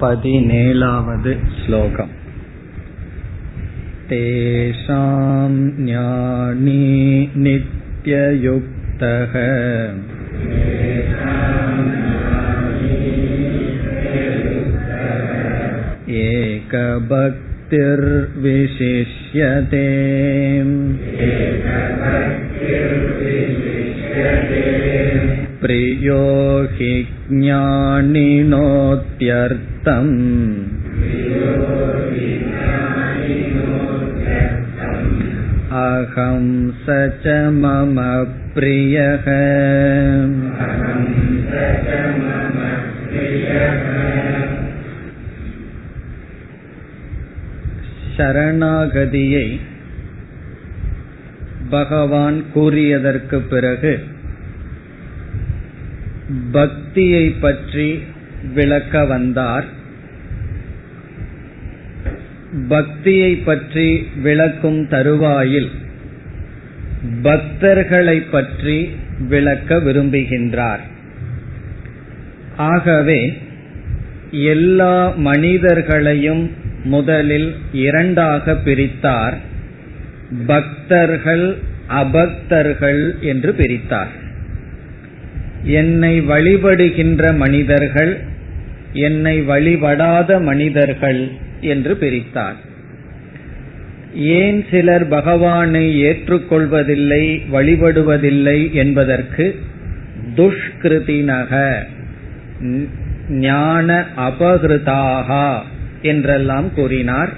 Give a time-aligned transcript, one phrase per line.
[0.00, 1.28] पदिनेलावद्
[1.60, 2.12] श्लोकम्
[4.08, 5.52] तेषां
[5.84, 6.82] ज्ञानी
[7.44, 9.32] नित्ययुक्तः
[16.24, 17.44] एकभक्तिर्विशिष्यते
[25.60, 26.22] प्रियो
[26.76, 26.92] हि
[27.30, 28.54] ज्ञानिनोत्यर्थम्
[35.82, 36.44] अहं
[36.82, 37.96] स च मम
[38.54, 39.26] प्रियः
[48.16, 49.46] சரணாகதியை
[51.70, 53.92] பகவான் கூறியதற்கு பிறகு
[56.51, 58.03] பக்தியை பற்றி
[58.53, 59.65] விளக்க வந்தார்.
[62.67, 65.69] பக்தியை பற்றி விளக்கும் தருவாயில்
[67.21, 68.89] பக்தர்களை பற்றி
[69.27, 70.79] விளக்க விரும்புகின்றார்.
[72.57, 73.37] ஆகவே
[74.31, 76.51] எல்லா மனிதர்களையும்
[76.83, 79.37] முதலில் இரண்டாக பிரித்தார்.
[80.45, 81.57] பக்தர்கள்
[81.87, 84.27] அபக்தர்கள் என்று பிரித்தார்.
[85.63, 88.17] என்னை வழிபடுகின்ற மனிதர்கள்
[88.93, 91.27] என்னை வழிபடாத மனிதர்கள்
[91.61, 92.55] என்று பிரித்தார்.
[94.13, 99.55] ஏன் சிலர் பகவானை ஏற்றுக்கொள்வதில்லை வழிபடுவதில்லை என்பதற்கு
[100.35, 101.73] துஷ்கிருதினக
[103.29, 105.57] ஞான அபகிருதாகா
[106.01, 107.29] என்றெல்லாம் கூறினார்.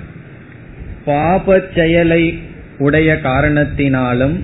[1.05, 2.39] பாப செயலை
[2.77, 4.39] உடைய காரணத்தினாலும்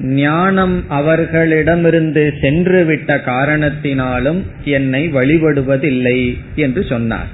[0.00, 7.28] ஞானம் அவர்களிடமிருந்து சென்றுவிட்ட காரணத்தினாலும் என்னை வழிபடுவதில்லை என்று சொன்னார்.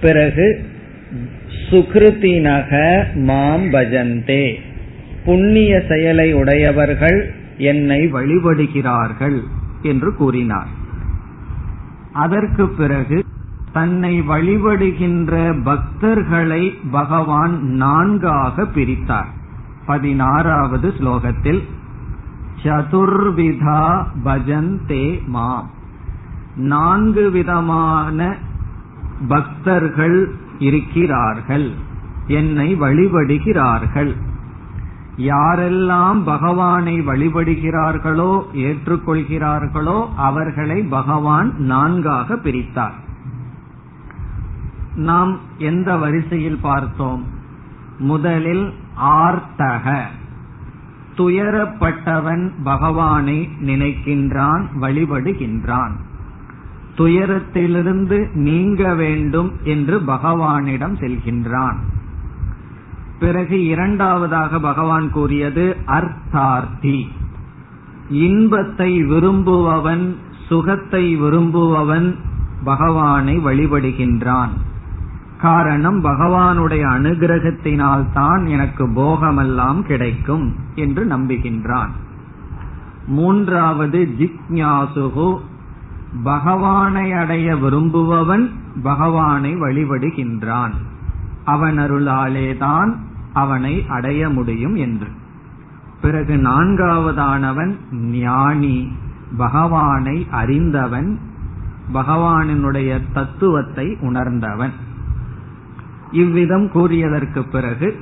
[0.00, 0.64] பிறகு
[1.70, 4.54] சுகிருத்தினக மாம் பஜந்தே
[5.24, 9.40] புண்ணிய செயலை உடையவர்கள் என்னை வழிபடுகிறார்கள்
[9.82, 10.66] என்று கூறினார்.
[12.12, 13.24] அதற்கு பிறகு
[13.72, 19.36] தன்னை வழிபடுகின்ற பக்தர்களை பகவான் நான்காக பிரித்தார்.
[19.88, 21.60] பதினாறாவது ஸ்லோகத்தில்
[22.62, 23.82] சதுர்விதா
[24.24, 25.68] பஜந்தே மாம்.
[26.70, 28.28] நான்கு விதமான
[29.28, 30.18] பக்தர்கள்
[30.58, 31.66] இருக்கிறார்கள்
[32.36, 34.12] என்னை வழிபடுகிறார்கள்.
[35.26, 38.32] யாரெல்லாம் பகவானை வழிபடுகிறார்களோ
[38.64, 42.96] ஏற்றுக்கொள்கிறார்களோ அவர்களை பகவான் நான்காக பிரித்தார்.
[45.08, 47.24] நாம் எந்த வரிசையில் பார்த்தோம்?
[48.10, 48.66] முதலில்
[48.98, 50.02] ஆர்த்தக.
[51.16, 55.90] துயரப்பட்டவன் பகவானை நினைக்கின்றான் வழிபடுகின்றான்.
[56.96, 61.76] துயரத்திலிருந்து நீங்க வேண்டும் என்று பகவானிடம் செல்கின்றான்.
[63.18, 67.08] பிறகு இரண்டாவதாக பகவான் கூறியது அர்த்தார்த்தி.
[68.10, 70.16] இன்பத்தை விரும்புபவன்
[70.48, 72.16] சுகத்தை விரும்புபவன்
[72.64, 74.48] பகவானை வழிபடுகின்றான்.
[75.40, 81.88] காரணம் பகவானுடைய அனுகிரகத்தினால் தான் எனக்கு போகமெல்லாம் கிடைக்கும் என்று நம்புகின்றான்.
[83.06, 85.38] மூன்றாவது ஜிக்ஞாசுகு
[86.22, 88.50] பகவானை அடைய விரும்புபவன்
[88.82, 90.72] பகவானை வழிபடுகின்றான்.
[91.44, 92.96] அவன் அருளாலேதான்
[93.32, 95.08] அவனை அடைய முடியும் என்று.
[96.00, 98.92] பிறகு நான்காவதானவன் ஞானி
[99.36, 101.18] பகவானை அறிந்தவன்
[101.94, 104.72] பகவானினுடைய தத்துவத்தை உணர்ந்தவன்.
[106.12, 107.96] இவ்விதம் கூறியதற்கு பிறகு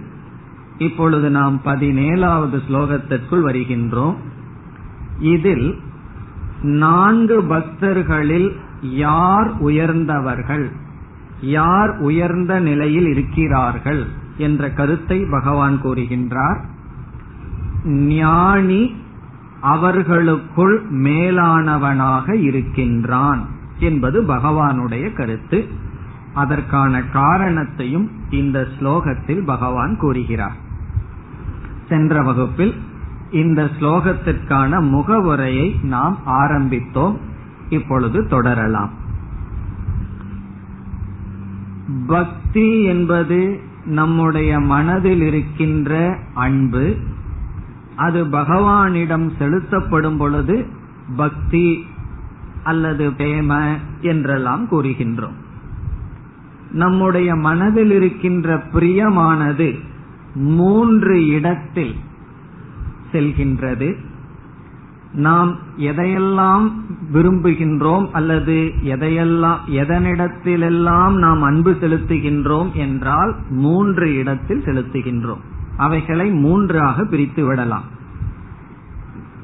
[0.79, 4.15] இப்பொழுது நாம் பதினேழாவது ஸ்லோகத்திற்குள் வருகின்றோம்.
[5.19, 5.79] இதில்
[6.63, 8.53] நான்கு பக்தர்களில்
[8.83, 10.71] யார் உயர்ந்தவர்கள்
[11.41, 14.07] யார் உயர்ந்த நிலையில் இருக்கிறார்கள்
[14.37, 16.61] என்ற கருத்தை பகவான் கூறுகின்றார்.
[17.85, 18.95] ஞானி
[19.61, 23.47] அவர்களுக்குள் மேலானவனாக இருக்கின்றான்
[23.79, 25.69] என்பது பகவானுடைய கருத்து.
[26.37, 30.57] அதற்கான காரணத்தையும் இந்த ஸ்லோகத்தில் பகவான் கூறுகிறார்.
[31.89, 32.75] சென்ற வகுப்பில்
[33.31, 37.17] இந்த ஸ்லோகத்திற்கான முகவுரையை நாம் ஆரம்பித்தோம்.
[37.69, 38.91] இப்பொழுது தொடரலாம்.
[42.07, 46.97] பக்தி என்பது நம்முடைய மனதில் இருக்கின்ற அன்பு.
[47.97, 50.67] அது பகவானிடம் செலுத்தப்படும் பொழுது
[51.17, 51.87] பக்தி
[52.65, 55.45] அல்லது பிரேம என்றெல்லாம் கூறுகின்றோம்.
[56.71, 59.79] நம்முடைய மனதில் இருக்கின்ற பிரியமானது
[60.35, 61.95] மூன்று இடத்தில்
[63.13, 63.97] செல்கின்றது.
[65.13, 66.73] நாம் எதையெல்லாம்
[67.13, 75.41] விரும்புகின்றோம் அல்லது எதையெல்லாம் எதனிடத்திலெல்லாம் நாம் அன்பு செலுத்துகின்றோம் என்றால் மூன்று இடத்தில் செலுத்துகின்றோம்.
[75.77, 77.85] அவைகளை மூன்றாக பிரித்து விடலாம்.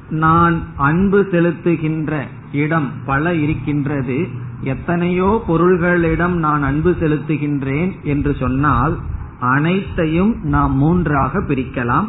[0.09, 2.23] நான் அன்பு செலுத்துகின்ற
[2.53, 4.27] இடம் பல இருக்கின்றது.
[4.61, 8.99] எத்தனையோ பொருள்களிடம் நான் அன்பு செலுத்துகின்றேன் என்று சொன்னால்
[9.39, 12.07] அனைத்தையும் நாம் மூன்றாக பிரிக்கலாம்.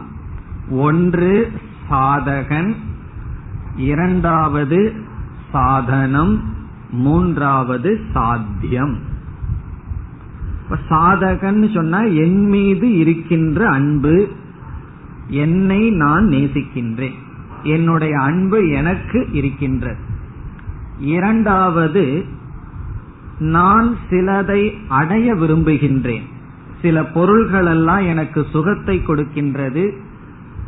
[0.71, 1.53] ஒன்று
[1.91, 2.75] சாதகன்.
[3.77, 4.93] இரண்டாவது
[5.53, 6.53] சாதனம்.
[6.91, 8.99] மூன்றாவது சாத்தியம்.
[10.91, 14.29] சாதகன் சொன்னா என் மீது இருக்கின்ற அன்பு
[15.29, 17.15] என்னை நான் நேசிக்கின்றேன்.
[17.63, 20.13] என்னுடைய அன்பு எனக்கு இருக்கின்றது.
[21.01, 22.25] இரண்டாவது
[23.39, 26.23] நான் சிலதை அடைய விரும்புகின்றேன்.
[26.83, 29.93] சில பொருள்களெல்லாம் எனக்கு சுகத்தை கொடுக்கின்றது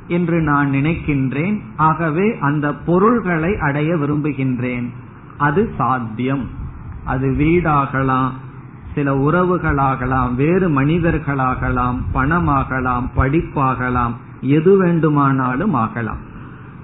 [0.08, 1.60] என்று நான் நினைக்கின்றேன்.
[1.76, 4.88] ஆகவே அந்த பொருள்களை அடைய விரும்புகின்றேன்.
[5.36, 6.48] அது சாத்தியம்.
[7.04, 8.30] அது வீடாகலாம்
[8.94, 16.34] சில உறவுகளாகலாம் வேறு மனிதர்களாகலாம் பணமாகலாம் படிப்பாகலாம் எது வேண்டுமானாலும் ஆகலாம்.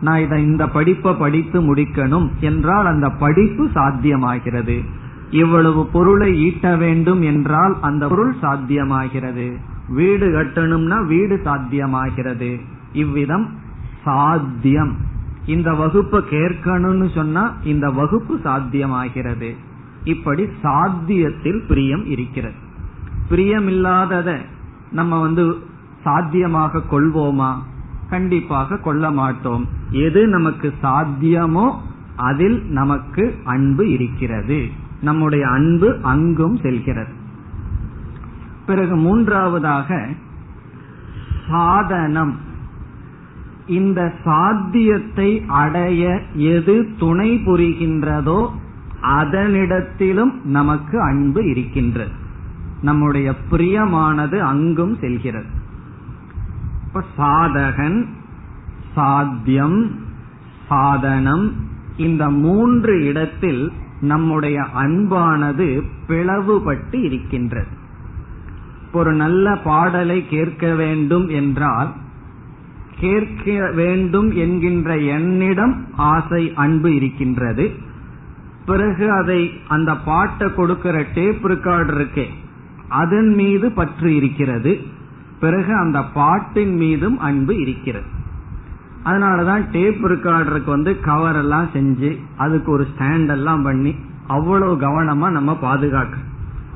[0.03, 4.85] நான் இதை இந்த படிப்பை படித்து முடிக்கணும் என்றால் அந்த படிப்பு சாத்தியமாகிறது.
[5.31, 9.47] இவ்வளவு பொருளை ஈட்ட வேண்டும் என்றால் அந்த பொருள் சாத்தியமாகிறது.
[9.89, 12.61] வீடு கட்டணும்னா வீடு சாத்தியமாகிறது.
[12.93, 13.47] இவ்விதம்
[14.05, 14.97] சாத்தியம்.
[15.47, 19.57] இந்த வகுப்பை கேட்கணும்னு சொன்னா இந்த வகுப்பு சாத்தியமாகிறது.
[20.05, 22.55] இப்படி சாத்தியத்தில் பிரியம் இருக்கிறது.
[23.29, 24.39] பிரியம் இல்லாதத
[24.93, 25.57] நம்ம வந்து
[26.03, 27.53] சாத்தியமாக கொள்வோமா?
[28.13, 29.69] கண்டிப்பாக கொள்ள மாட்டோம்.
[29.91, 31.75] எது நமக்கு சாத்தியமோ
[32.17, 34.69] அதில் நமக்கு அன்பு இருக்கிறது.
[35.01, 37.13] நம்முடைய அன்பு அங்கும் செல்கிறது.
[38.67, 40.09] பிறகு மூன்றாவதாக
[41.49, 42.37] சாதனம்.
[43.67, 48.51] இந்த சாத்தியத்தை அடைய எது துணை புரிகின்றதோ
[49.03, 52.13] அதனிடத்திலும் நமக்கு அன்பு இருக்கின்றது.
[52.83, 55.61] நம்முடைய பிரியமானது அங்கும் செல்கிறது.
[56.95, 58.07] இப்ப சாதகன்
[58.95, 59.91] சாத்தியம்
[60.69, 61.53] சாதனம்.
[61.97, 67.67] இந்த மூன்று இடத்தில் நம்முடைய அன்பானது பிளவுபட்டு இருக்கின்றது.
[68.93, 71.93] ஒரு நல்ல பாடலை கேட்க வேண்டும் என்றால்
[73.01, 77.73] கேட்க வேண்டும் என்கின்ற என்னிடம் ஆசை அன்பு இருக்கின்றது.
[78.67, 82.27] பிறகு அதை அந்த பாட்டை கொடுக்கிற டேப் ரெக்கார்டு இருக்கே
[82.89, 85.01] அதன் மீது பற்று இருக்கிறது.
[85.43, 88.07] பிறகு அந்த பாட்டின் மீதும் அன்பு இருக்கிறது.
[89.05, 93.95] அதனாலதான் டேப் ரெக்கார்டருக்கு வந்து கவர் எல்லாம் செஞ்சு அதுக்கு ஒரு ஸ்டாண்ட் எல்லாம் பண்ணி
[94.27, 96.17] அவ்வளவு கவனமா நம்ம பாதுகாக்க.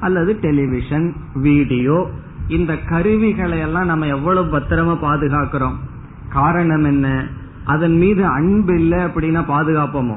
[0.00, 2.10] அல்லது டெலிவிஷன் வீடியோ
[2.48, 5.74] இந்த கருவிகளை எல்லாம் நம்ம எவ்வளவு பத்திரமா பாதுகாக்கிறோம்?
[6.28, 7.26] காரணம் என்ன?
[7.64, 10.16] அதன் மீது அன்பு இல்லை அப்படின்னா பாதுகாப்போமோ?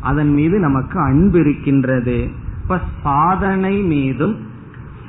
[0.00, 2.30] அதன் மீது நமக்கு அன்பு இருக்கின்றது.
[2.62, 4.36] இப்ப சாதனை மீதும்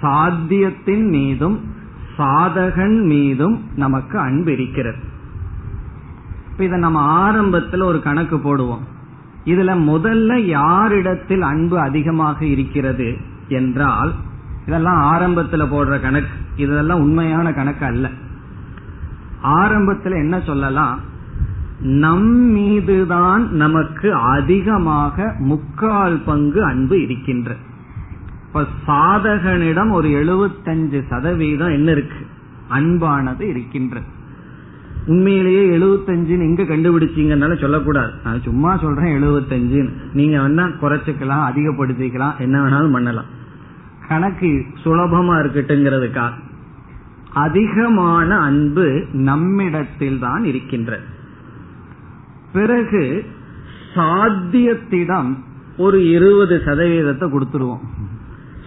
[0.01, 1.73] சாத்தியத்தின் மீதும்
[2.17, 4.97] சாதகன் மீதும் நமக்கு அன்பு இருக்கிறது.
[6.51, 8.83] இப்ப இதை நம்ம ஆரம்பத்தில் ஒரு கணக்கு போடுவோம்.
[9.45, 13.17] இதுல முதல்ல யாரிடத்தில் அன்பு அதிகமாக இருக்கிறது
[13.47, 14.13] என்றால்
[14.67, 16.33] இதெல்லாம் ஆரம்பத்துல போடுற கணக்கு.
[16.55, 18.09] இதெல்லாம் உண்மையான கணக்கு அல்ல.
[19.43, 20.99] ஆரம்பத்துல என்ன சொல்லலாம்?
[21.81, 27.55] நம் மீதுதான் நமக்கு அதிகமாக முக்கால் பங்கு அன்பு இருக்கின்ற.
[28.55, 32.19] இப்ப சாதகனிடம் ஒரு எழுபத்தஞ்சு சதவீதம் என்ன இருக்கு?
[32.69, 34.05] அன்பானது இருக்கின்றது
[35.07, 38.11] உண்மையிலேயே எழுபத்தஞ்சுன்னு எங்க கண்டுபிடிச்சீங்கன்னால சொல்லக்கூடாது.
[38.23, 39.91] நான் சும்மா சொல்றேன் எழுபத்தஞ்சுன்னு.
[40.13, 43.25] நீங்க வேணா குறைச்சிக்கலாம் அதிகப்படுத்திக்கலாம் என்ன வேணாலும் பண்ணலாம்.
[44.07, 46.33] கணக்கு சுலபமா இருக்கட்டுங்கிறதுக்காக
[47.33, 51.03] அதிகமான அன்பு நம்மிடத்தில் தான் இருக்கின்றது
[52.53, 53.25] பிறகு
[53.95, 55.31] சாத்தியத்திடம்
[55.77, 57.85] ஒரு இருபது சதவீதத்தை கொடுத்துருவோம்.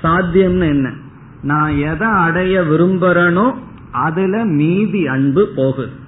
[0.02, 0.92] சாத்தியம்னு என்ன?
[1.42, 3.54] நான் எதை அடைய விரும்புறனோ
[3.90, 6.06] அதுல மீதி அன்பு போகுது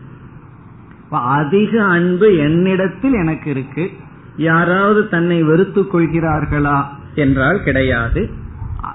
[1.11, 3.91] அதிக அன்பு என்னிடத்தில் எனக்கு இருக்கு.
[4.37, 8.31] யாராவது தன்னை வெறுத்து கொள்கிறார்களா என்றால் கிடையாது.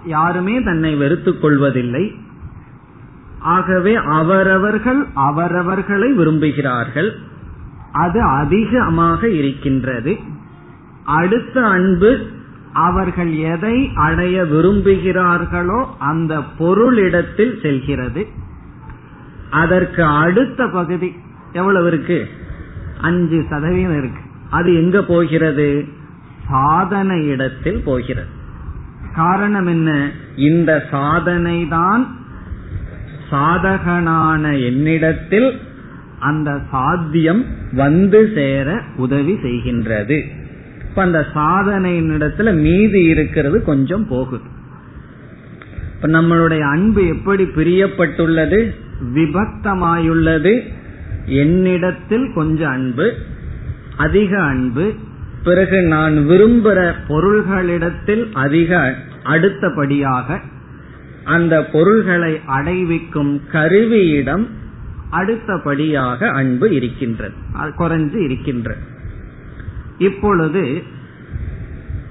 [0.05, 2.15] யாருமே தன்னை வெறுத்து கொள்வதில்லை.
[3.39, 7.09] ஆகவே அவரவர்கள் அவரவர்களை விரும்புகிறார்கள்.
[7.91, 10.17] அது அதிகமாக இருக்கின்றது.
[11.03, 12.27] அடுத்த அன்பு
[12.75, 18.27] அவர்கள் எதை அடைய விரும்புகிறார்களோ அந்த பொருளிடத்தில் செல்கிறது.
[19.49, 21.15] அதற்கு அடுத்த பகுதி
[21.51, 22.27] எவ்வளவு இருக்கு?
[23.01, 24.21] அஞ்சு சதவீதம் இருக்கு.
[24.49, 25.85] அது எங்க போகிறது?
[26.49, 28.27] சாதனை இடத்தில் போகிறது.
[29.15, 30.11] காரணம் என்ன?
[30.35, 32.17] இந்த சாதனை தான்
[33.31, 35.59] சாதகனான என்னிடத்தில்
[36.19, 40.43] அந்த சாத்தியம் வந்து சேர உதவி செய்கின்றது.
[40.95, 44.43] இப்ப அந்த சாதனையின் இடத்துல மீதி இருக்கிறது கொஞ்சம் போகுது.
[45.95, 48.73] இப்ப நம்மளுடைய அன்பு எப்படி பிரியப்பட்டுள்ளது
[49.15, 50.53] விபக்தமாயுள்ளது
[51.25, 53.13] என்னிடத்தில் கொஞ்சம் அன்பு
[53.97, 54.93] அதிக அன்பு
[55.43, 60.39] பிறகு நான் விரும்புகிற பொருள்களிடத்தில் அதிக அடுத்தபடியாக
[61.23, 64.47] அந்த பொருள்களை அடைவிக்கும் கருவியிடம்
[65.09, 68.93] அடுத்தபடியாக அன்பு இருக்கின்றது குறைஞ்சு இருக்கின்றது.
[69.97, 70.83] இப்பொழுது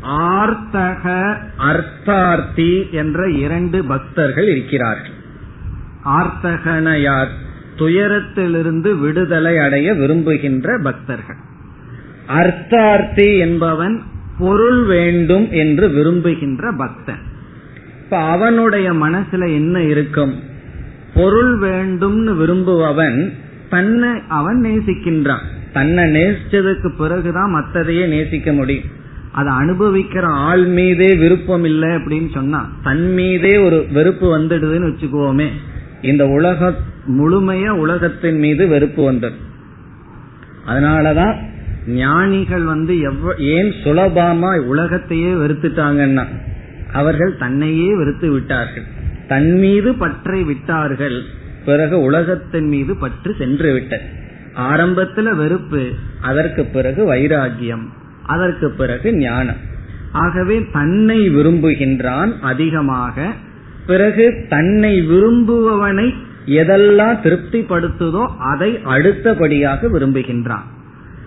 [0.02, 5.12] ஆர்த்தக அர்த்தார்த்தி என்ற இரண்டு பக்தர்கள் இருக்கிறார்கள்.
[6.04, 7.28] ஆர்த்தகனையார்
[7.76, 11.36] துயரத்திலிருந்து விடுதலை அடைய விரும்புகின்ற பக்தர்கள்.
[12.28, 14.02] அர்த்தார்த்தி என்பவன்
[14.38, 17.22] பொருள் வேண்டும் என்று விரும்புகின்ற பக்தன்.
[18.04, 20.34] இப்ப அவனுடைய மனசுல என்ன இருக்கும்?
[21.14, 23.32] பொருள் வேண்டும்னு விரும்புபவன்
[23.70, 25.62] தன்னை அவன் நேசிக்கின்றான்.
[25.74, 28.90] தன்னை நேசிச்சதுக்கு பிறகுதான் மற்றதையே நேசிக்க முடியும்.
[29.32, 35.48] அதை அனுபவிக்கிற ஆள் மீதே விருப்பம் இல்லை அப்படின்னு சொன்னா தன் மீதே ஒரு வெறுப்பு வந்துடுதுன்னு வச்சுக்குவோமே.
[36.02, 36.74] இந்த உலக
[37.06, 39.34] முழுமைய உலகத்தின் மீது வெறுப்பு வந்தது.
[40.68, 41.34] அதனாலதான்
[41.86, 46.26] ஞானிகள் வந்து எவ்வ ஏன் சுலபமா உலகத்தையே வெறுத்துட்டாங்கன்னா
[46.92, 48.86] அவர்கள் தன்னையே வெறுத்து விட்டார்கள்.
[49.28, 51.22] தன் மீது பற்றை விட்டார்கள்
[51.64, 54.22] பிறகு உலகத்தின் மீது பற்று சென்று விட்டது.
[54.56, 55.82] ஆரம்பத்துல வெறுப்பு
[56.20, 57.84] அதற்கு பிறகு வைராகியம்
[58.26, 59.56] அதற்கு பிறகு ஞானம்.
[60.12, 63.26] ஆகவே தன்னை விரும்புகின்றான் அதிகமாக
[63.86, 66.14] பிறகு தன்னை விரும்புபவனை
[66.46, 70.66] எதெல்லாம் திருப்திப்படுத்துதோ அதை அடுத்தபடியாக விரும்புகின்றான்.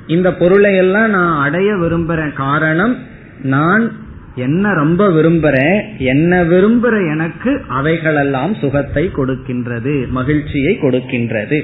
[0.07, 2.95] இந்த பொருளை எல்லாம் நான் அடைய விரும்புற காரணம்
[3.43, 3.91] நான்
[4.35, 11.59] என்ன ரொம்ப விரும்புறேன் என்ன விரும்புற எனக்கு அவைகளெல்லாம் சுகத்தை கொடுக்கின்றது மகிழ்ச்சியை கொடுக்கின்றது.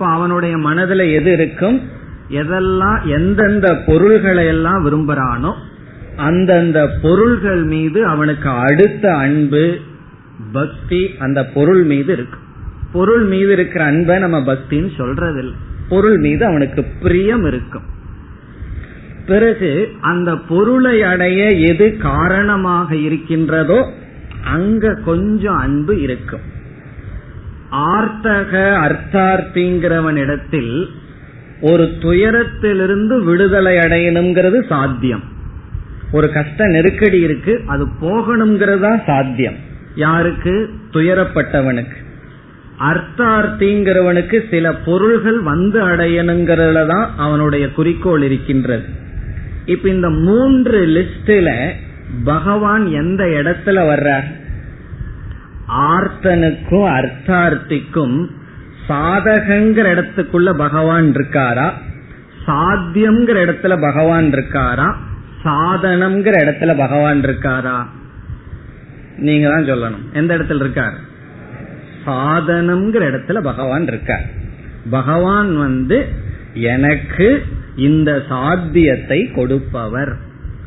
[0.00, 1.82] இப்ப அவனுடைய மனதுல எது இருக்கும்?
[2.30, 5.52] எதெல்லாம் எந்தெந்த பொருள்களை எல்லாம் விரும்புறானோ
[6.16, 9.78] அந்தந்த பொருள்கள் மீது அவனுக்கு அடுத்த அன்பு
[10.52, 12.38] பக்தி அந்த பொருள் மீது இருக்கு.
[12.92, 15.58] பொருள் மீது இருக்கிற அன்பை நம்ம பக்தின்னு சொல்றதில்லை.
[15.88, 17.82] பொருள் மீது அவனுக்கு பிரியம் இருக்கும்.
[19.26, 23.92] பிறகு அந்த பொருளை அடைய எது காரணமாக இருக்கின்றதோ
[24.44, 26.58] அங்க கொஞ்சம் அன்பு இருக்கும்.
[27.70, 30.88] ஆர்த்தக அர்த்தார்த்திங்கிறவன் இடத்தில்
[31.60, 35.22] ஒரு துயரத்திலிருந்து விடுதலை அடையணுங்கிறது சாத்தியம்.
[36.12, 39.54] ஒரு கஷ்ட நெருக்கடி இருக்கு அது போகணுங்கிறது தான் சாத்தியம்.
[39.94, 40.70] யாருக்கு?
[40.92, 41.98] துயரப்பட்டவனுக்கு.
[42.80, 48.84] அர்த்தார்த்திங்கிறவனுக்கு சில பொருள்கள் வந்து அடையணுங்கிறதுல தான் அவனுடைய குறிக்கோள் இருக்கின்றது.
[49.66, 51.70] இப்ப இந்த மூன்று லிஸ்டில
[52.24, 54.39] பகவான் எந்த இடத்துல வர்றார்?
[55.78, 58.26] ஆர்த்தனுக்கும் அர்த்தார்த்திக்கும்
[58.88, 61.72] சாதகங்கிற இடத்துக்குள்ள பகவான் இருக்காரா?
[62.46, 64.94] சாத்தியம்ங்கிற இடத்துல பகவான் இருக்காரா?
[65.44, 67.86] சாதனம்ங்கிற இடத்துல பகவான் இருக்காரா?
[69.16, 70.12] நீங்க தான் சொல்லணும்.
[70.12, 70.94] எந்த இடத்துல இருக்கார்?
[72.06, 74.24] சாதனம்ங்கிற இடத்துல பகவான் இருக்கார்.
[74.90, 76.08] பகவான் வந்து
[76.54, 77.44] எனக்கு
[77.76, 80.16] இந்த சாத்தியத்தை கொடுப்பவர்.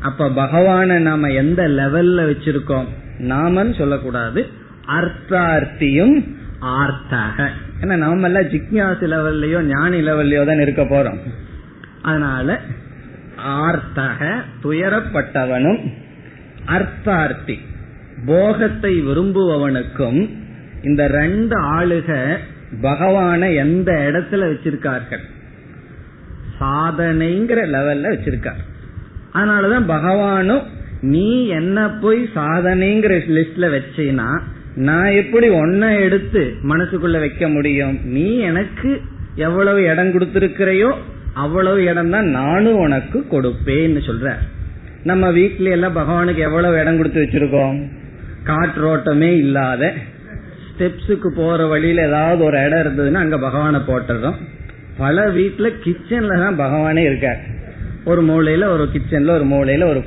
[0.02, 2.86] அப்ப பகவான நாம எந்த லெவல்ல வச்சிருக்கோம்?
[3.18, 4.62] நாமன்னு சொல்லக்கூடாது.
[4.86, 6.16] அர்த்தார்த்தியும்
[6.60, 7.48] ஆர்த்தக.
[7.80, 11.18] ஏன்னா நாம எல்லாம் ஜிக்யாசு லெவல்லையோ ஞானி லெவல்லையோ தான் இருக்க போறோம்.
[12.02, 12.60] அதனால
[13.36, 15.92] ஆர்த்தக துயரப்பட்டவனும்
[16.66, 17.58] அர்த்தார்த்தி
[18.26, 20.30] போகத்தை விரும்புபவனுக்கும்
[20.82, 22.38] இந்த ரெண்டு ஆளுக
[22.82, 25.24] பகவான எந்த இடத்துல வச்சிருக்கார்கள்?
[26.60, 28.62] சாதனைங்கிற லெவல்ல வச்சிருக்கார்.
[29.32, 30.62] அதனாலதான் பகவானும்
[31.00, 34.42] நீ என்ன போய் சாதனைங்கிற லிஸ்ட்ல வச்சீனா
[34.74, 38.00] நான் எப்படி ஒன்ன எடுத்து மனசுக்குள்ள வைக்க முடியும்?
[38.04, 39.00] நீ எனக்கு
[39.34, 40.94] எவ்வளவு இடம் கொடுத்திருக்கிறையோ
[41.34, 44.34] அவ்வளவு இடம் தான் நானும் உனக்கு கொடுப்பேன்னு சொல்ற.
[45.02, 47.88] நம்ம வீட்ல எல்லாம் பகவானுக்கு எவ்வளவு இடம் கொடுத்து வச்சிருக்கோம்?
[48.46, 49.92] காற்றோட்டமே இல்லாத.
[50.68, 54.34] ஸ்டெப்ஸுக்கு போற வழியில ஏதாவது ஒரு இடம் இருந்ததுன்னா அங்க பகவானை போட்டுறோம்.
[54.96, 57.38] பல வீட்டுல கிச்சன்ல தான் பகவானே இருக்கார்.
[58.04, 60.04] ஒரு மூலையில ஒரு கிச்சன்ல ஒரு மூலையில ஒரு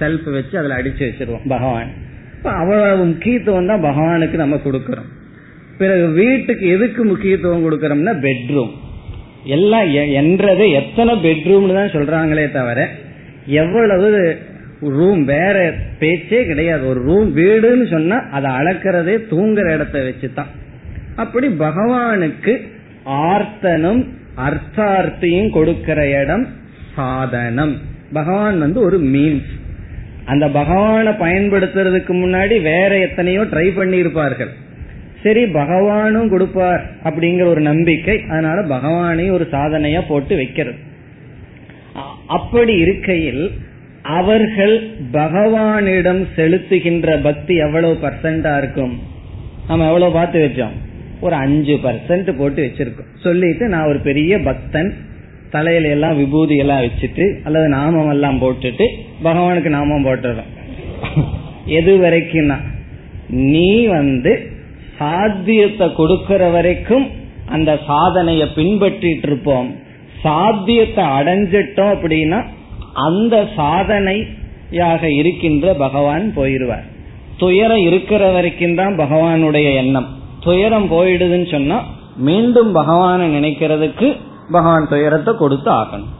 [0.00, 2.02] செல்ஃப் வச்சு அதுல அடிச்சு வச்சிருவோம் பகவான்.
[2.52, 5.08] அவ்வளவு முக்கியத்துவம் தான் பகவானுக்கு நம்ம கொடுக்கறோம்.
[5.78, 8.72] பிறகு வீட்டுக்கு எதுக்கு முக்கியத்துவம் கொடுக்கறோம்னா பெட்ரூம்
[9.56, 9.88] எல்லாம்
[10.20, 12.88] என்றது எத்தனை பெட்ரூம்னு தான் சொல்றாங்களே தவிர
[13.62, 14.10] எவ்வளவு
[14.80, 15.56] ரூம் வேற
[15.98, 16.88] பேச்சே கிடையாது.
[16.88, 20.52] ஒரு ரூம் வீடுன்னு சொன்னா அதை அளக்கிறதே தூங்குற இடத்த வச்சுதான்
[21.22, 22.54] அப்படி பகவானுக்கு
[23.04, 24.02] ஆர்த்தனும்
[24.46, 26.46] அர்த்தார்த்தியும் கொடுக்கிற இடம்
[26.94, 27.74] சாதனம்.
[28.12, 29.52] பகவான் வந்து ஒரு மீன்ஸ்
[30.24, 34.52] அந்த பகவானை பயன்படுத்துறதுக்கு முன்னாடி வேற எத்தனையோ ட்ரை பண்ணி இருப்பார்கள்
[35.22, 40.78] சரி பகவானும் கொடுப்பார் அப்படிங்கிற ஒரு நம்பிக்கை அதனால பகவானையும் ஒரு சாதனையா போட்டு வைக்கிறது.
[42.26, 43.44] அப்படி இருக்கையில்
[44.02, 44.74] அவர்கள்
[45.12, 48.94] பகவானிடம் செலுத்துகின்ற பக்தி எவ்வளவு பர்சன்டா இருக்கும்?
[49.68, 50.74] நம்ம எவ்வளவு பார்த்து வச்சோம்?
[51.20, 53.10] ஒரு அஞ்சு பர்சன்ட் போட்டு வச்சிருக்கோம்.
[53.16, 54.94] சொல்லிட்டு நான் ஒரு பெரிய பக்தன்
[55.52, 58.86] தலையில எல்லாம் விபூதி எல்லாம் வச்சுட்டு அல்லது நாமம் எல்லாம் போட்டுட்டு
[59.26, 60.50] பகவானுக்கு நாமம் போட்டுறோம்.
[61.78, 62.58] எது வரைக்கும்னா
[63.52, 64.32] நீ வந்து
[64.98, 67.06] சாத்தியத்தை கொடுக்கற வரைக்கும்
[67.54, 69.70] அந்த சாதனைய பின்பற்றிட்டு இருப்போம்
[70.24, 72.40] சாத்தியத்தை அடைஞ்சிட்டோம் அப்படின்னா
[73.06, 76.86] அந்த சாதனையாக இருக்கின்ற பகவான் போயிருவார்.
[77.40, 80.08] துயரம் இருக்கிற வரைக்கும் தான் பகவானுடைய எண்ணம்.
[80.46, 81.78] துயரம் போயிடுதுன்னு சொன்னா
[82.28, 84.08] மீண்டும் பகவானை நினைக்கிறதுக்கு
[84.50, 86.12] பகவான் துயரத்தை கொடுத்து ஆகணும்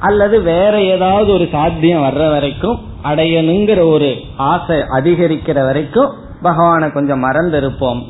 [0.00, 8.02] அல்லது வேற ஏதாவது ஒரு சாத்தியம் வர்ற வரைக்கும் அடையணுங்கிற ஒரு ஆசை அதிகரிக்கிற வரைக்கும் பகவானை கொஞ்சம் மறந்திருப்போம்.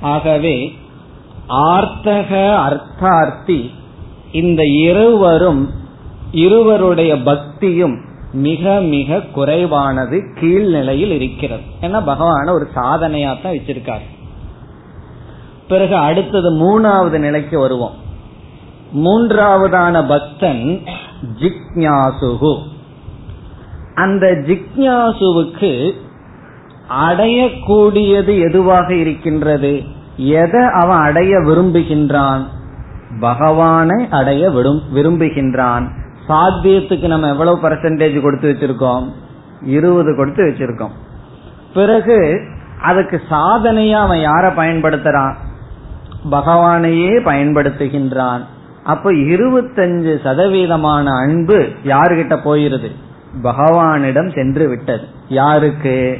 [0.00, 0.74] ஆகவே
[1.46, 3.70] ஆர்த்தக அர்த்தார்த்தி
[4.32, 5.70] இந்த இருவரும்
[6.32, 8.00] இருவருடைய பக்தியும்
[8.32, 11.62] மிக மிக குறைவானது கீழ்நிலையில் இருக்கிறது.
[11.80, 14.06] ஏன்னா பகவான ஒரு சாதனையா தான் வச்சிருக்காரு.
[15.68, 18.10] பிறகு அடுத்தது மூணாவது நிலைக்கு வருவோம்.
[18.94, 20.82] மூன்றாவதான பக்தன்
[21.38, 22.58] ஜிக்ஞாசுகு.
[23.94, 25.92] அந்த ஜிக்ஞாசுவுக்கு
[27.08, 29.82] அடையக்கூடியது எதுவாக இருக்கின்றது?
[30.16, 32.44] எதை அவன் அடைய விரும்புகின்றான்?
[33.20, 34.50] பகவானை அடைய
[34.94, 35.88] விரும்புகின்றான்.
[36.28, 39.08] சாத்தியத்துக்கு நம்ம எவ்வளவு பர்சன்டேஜ் கொடுத்து வச்சிருக்கோம்?
[39.62, 40.92] இருபது கொடுத்து வச்சிருக்கோம்.
[41.74, 42.40] பிறகு
[42.82, 45.34] அதுக்கு சாதனையா அவன் யார பயன்படுத்துறான்?
[46.30, 48.44] பகவானையே பயன்படுத்துகின்றான்.
[48.84, 52.90] அப்ப இருபத்தஞ்சு சதவீதமான அன்பு யாருகிட்ட போயிருது?
[53.42, 55.04] பகவானிடம் சென்று விட்டது.
[55.28, 56.18] யாருக்கு?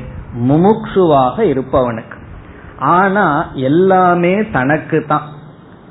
[0.49, 2.21] முமுக்ஷுவாக இருப்பவனுக்கு.
[2.79, 5.23] ஆனா எல்லாமே தனக்கு தான்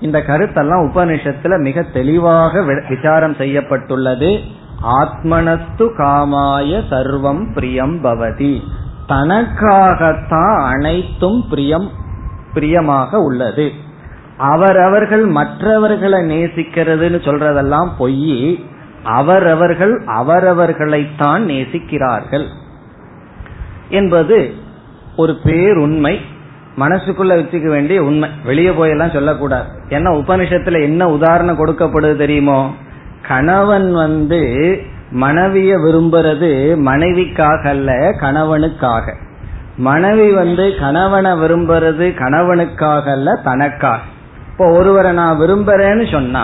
[0.01, 4.40] இந்த கருத்தெல்லாம் உபனிஷத்துல மிக தெளிவாக விசாரம் செய்யப்பட்டுள்ளது.
[4.84, 8.62] ஆத்மனஸ்து காமாய சர்வம் பிரியம் பவதி.
[9.08, 11.90] தனக்காகத்தான் அனைத்தும் பிரியம்
[12.54, 13.72] பிரியமாக உள்ளது.
[14.41, 18.63] அவரவர்கள் மற்றவர்களை நேசிக்கிறதுன்னு சொல்றதெல்லாம் பொய்.
[19.04, 22.45] அவரவர்கள் அவரவர்களைத்தான் நேசிக்கிறார்கள்
[23.89, 24.54] என்பது
[25.15, 26.19] ஒரு பேருண்மை.
[26.77, 28.30] மனசுக்குள்ள வச்சுக்க வேண்டிய உண்மை.
[28.45, 29.67] வெளியே போயெல்லாம் சொல்லக்கூடாது.
[29.89, 32.73] ஏன்னா உபனிஷத்துல என்ன உதாரணம் கொடுக்கப்படுது தெரியுமோ?
[33.27, 34.41] கணவன் வந்து
[35.12, 39.15] மனைவிய விரும்புறது மனைவிக்காக அல்ல கணவனுக்காக.
[39.77, 44.01] மனைவி வந்து கணவனை விரும்புறது கணவனுக்காக அல்ல தனக்காக.
[44.62, 46.41] இப்போ ஒருவரை நான் விரும்புறேன்னு சொன்னா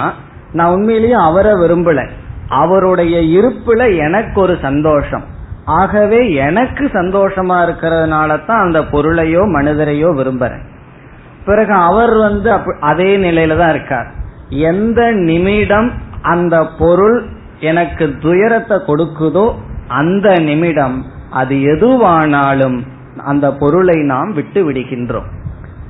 [0.58, 2.00] நான் உண்மையிலேயே அவரை விரும்பல.
[2.62, 5.26] அவருடைய இருப்புல எனக்கு ஒரு சந்தோஷம்.
[5.66, 10.64] ஆகவே எனக்கு சந்தோஷமா இருக்கிறதுனால தான் அந்த பொருளையோ மனிதரையோ விரும்புறேன்.
[11.46, 14.10] பிறகு அவர் வந்து அதே நிலையில தான் இருக்கார்.
[14.72, 15.92] எந்த நிமிடம்
[16.34, 17.18] அந்த பொருள்
[17.60, 19.48] எனக்கு துயரத்தை கொடுக்குதோ
[20.02, 21.00] அந்த நிமிடம்
[21.30, 22.80] அது எதுவானாலும்
[23.26, 25.30] அந்த பொருளை நாம் விட்டு விடுகின்றோம்.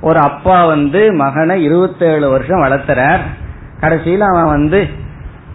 [0.01, 3.19] ஒரு அப்பா வந்து மகனை இருபத்தேழு வருஷம் வளர்த்துறார்.
[3.79, 4.87] கடைசியில் அவன் வந்து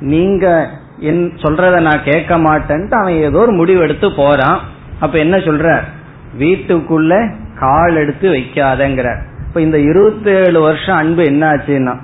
[0.00, 4.60] நீங்க என் சொல்றத நான் கேட்க மாட்டேன்ட்டு அவன் ஏதோ ஒரு முடிவு எடுத்து போறான்.
[5.00, 5.78] அப்ப என்ன சொல்ற
[6.38, 11.94] வீட்டுக்குள்ள கால் எடுத்து வைக்காதங்கிற இப்ப இந்த இருபத்தேழு வருஷம் அன்பு என்ன ஆச்சுன்னா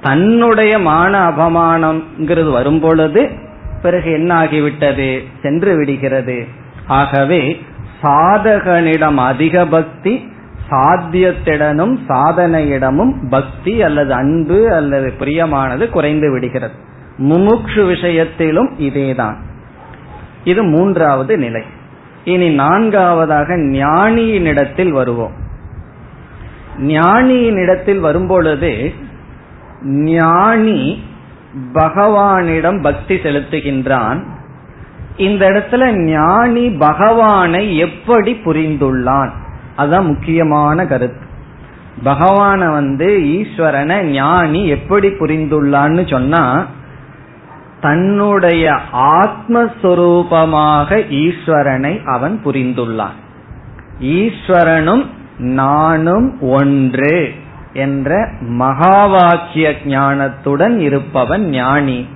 [0.00, 3.30] தன்னுடைய மான அபமானம்ங்கிறது வரும் பொழுது
[3.82, 6.46] பிறகு என்ன ஆகிவிட்டது சென்று விடுகிறது.
[6.86, 7.60] ஆகவே
[8.02, 10.28] சாதகனிடம் அதிக பக்தி
[10.70, 16.74] சாத்தியத்திடனும் சாதனையிடமும் பக்தி அல்லது அன்பு அல்லது பிரியமானது குறைந்து விடுகிறது.
[17.18, 19.36] முமுக்ஷு விஷயத்திலும் இதேதான்.
[20.44, 21.62] இது மூன்றாவது நிலை.
[22.24, 25.32] இனி நான்காவதாக ஞானியினிடத்தில் வருவோம்.
[26.78, 28.92] ஞானியினிடத்தில் வரும்பொழுது
[29.82, 31.02] ஞானி
[31.72, 34.22] பகவானிடம் பக்தி செலுத்துகின்றான்.
[35.16, 39.30] இந்த இடத்துல ஞானி பகவானை எப்படி புரிந்துள்ளான்?
[39.76, 41.24] அதுதான் முக்கியமான கருத்து.
[42.04, 46.66] பகவான வந்து ஈஸ்வரனை ஞானி எப்படி புரிந்துள்ளான்னு சொன்னா
[47.80, 53.16] தன்னுடைய ஆத்மஸ்வரூபமாக ஈஸ்வரனை அவன் புரிந்துள்ளான்.
[54.00, 55.06] ஈஸ்வரனும்
[55.38, 57.32] நானும் ஒன்று
[57.72, 62.06] என்ற மகா வாக்கிய ஞானத்துடன் இருப்பவன் ஞானி.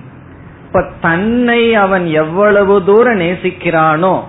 [0.65, 4.19] இப்ப தன்னை அவன் எவ்வளவு தூரம் நேசிக்கிறானோ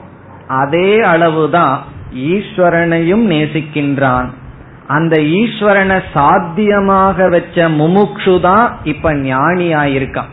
[0.48, 4.26] அதே அளவுதான் ஈஸ்வரனையும் நேசிக்கின்றான்.
[4.86, 10.30] அந்த ஈஸ்வரனை சாத்தியமாக வச்ச முமுக்ஷு தான் இப்ப ஞானியாயிருக்கான்.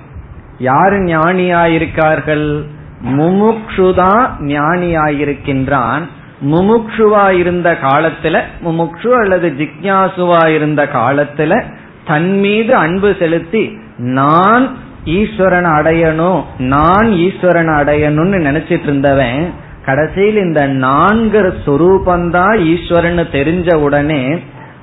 [0.59, 2.63] யாரு ஞானியாயிருக்கார்கள்?
[3.05, 6.01] முமுக்ஷுதான் ஞானியாயிருக்கின்றான்.
[6.45, 11.63] முமுக்ஷுவா இருந்த காலத்துல முமுக்ஷு அல்லது ஜிக்யாசுவா இருந்த காலத்துல
[12.05, 19.53] தன் மீது அன்பு செலுத்தி நான் ஈஸ்வரன் அடையணும் நான் ஈஸ்வரன் அடையணும்னு நினைச்சிட்டு இருந்தவன்
[19.89, 24.39] கடைசியில் இந்த நான்கு சொரூபந்தான் ஈஸ்வரன் தெரிஞ்ச உடனே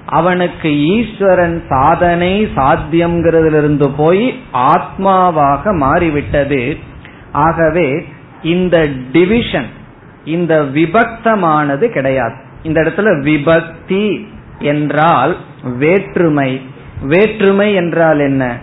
[0.06, 6.76] அவனுக்கு ஈஸ்வரன் சாதனை சாத்தியம்ங்கிறதிலிருந்து போய் ஆத்மாவாக மாறிவிட்டது.
[7.32, 8.06] ஆகவே
[8.42, 9.70] இந்த டிவிஷன்
[10.24, 12.34] இந்த விபக்தமானது கிடையாது.
[12.62, 14.26] இந்த இடத்துல விபக்தி
[14.58, 15.36] என்றால்
[15.78, 16.60] வேற்றுமை.
[17.02, 18.58] வேற்றுமை என்றால் என்ன?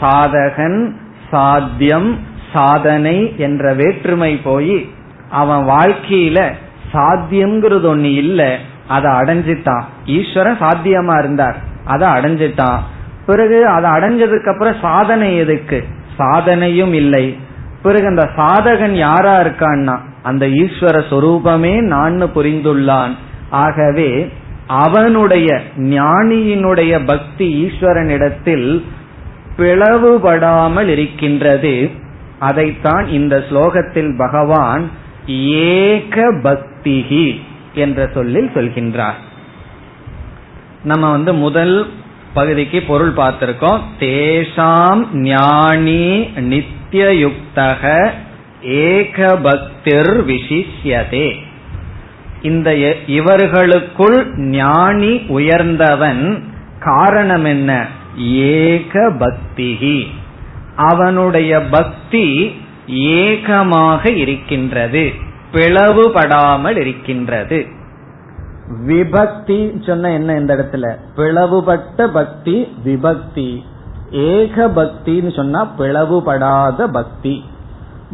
[0.00, 0.90] சாதகன்
[1.30, 2.18] சாத்தியம்
[2.52, 4.88] சாதனை என்ற வேற்றுமை போய்
[5.32, 6.52] அவன் வாழ்க்கையில
[6.92, 9.82] சாத்தியம்ங்கிறது ஒண்ணு இல்ல அதை அடைஞ்சிட்டான்.
[10.06, 11.56] ஈஸ்வரன் சாத்தியமா இருந்தார்.
[11.84, 12.78] அதை அடைஞ்சிட்டான்.
[13.26, 15.84] பிறகு அதை அடைஞ்சதுக்கு அப்புறம் சாதனை எதுக்கு?
[16.18, 17.36] சாதனையும் இல்லை.
[17.82, 23.10] பிறகு அந்த சாதகன் யாரா இருக்கான்னா அந்த ஈஸ்வர சொரூபமே நான் புரிந்துள்ளான்.
[23.50, 24.32] ஆகவே
[24.66, 28.84] அவனுடைய ஞானியினுடைய பக்தி ஈஸ்வரனிடத்தில்
[29.56, 31.90] பிளவுபடாமல் இருக்கின்றது.
[32.38, 34.90] அதைத்தான் இந்த ஸ்லோகத்தில் பகவான்
[35.26, 37.40] ஏக பக்திகி
[37.74, 39.20] என்ற சொல்லில் சொல்கின்றார்.
[40.84, 41.90] நம்ம வந்து முதல்
[42.34, 43.80] பகுதிக்கு பொருள் பார்த்திருக்கோம்.
[44.00, 48.10] தேசாம் ஞானி நித்தியயுக்தக
[48.62, 51.36] ஏக பக்திர் விசிஷ்யதே.
[52.42, 56.44] இந்த இவர்களுக்குள் ஞானி உயர்ந்தவன்
[56.80, 57.86] காரணம் என்ன?
[58.16, 60.06] ஏக பக்திகி
[60.76, 62.54] அவனுடைய பக்தி
[62.86, 65.12] ஏகமாக இருக்கின்றது
[65.52, 67.66] பிளவுபடாமல் இருக்கின்றது.
[68.86, 70.96] விபக்தி சொன்ன என்ன இந்த இடத்துல?
[71.16, 73.62] பிளவுபட்ட பக்தி விபக்தி.
[74.10, 77.44] ஏக பக்தின்னு சொன்னா பிளவுபடாத பக்தி.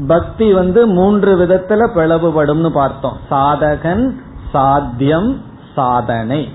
[0.06, 3.16] பக்தி வந்து மூன்று விதத்துல பிளவுபடும்னு பார்த்தோம்.
[3.30, 4.14] சாதகன்
[4.52, 5.42] சாத்தியம்
[5.74, 6.48] சாதனை.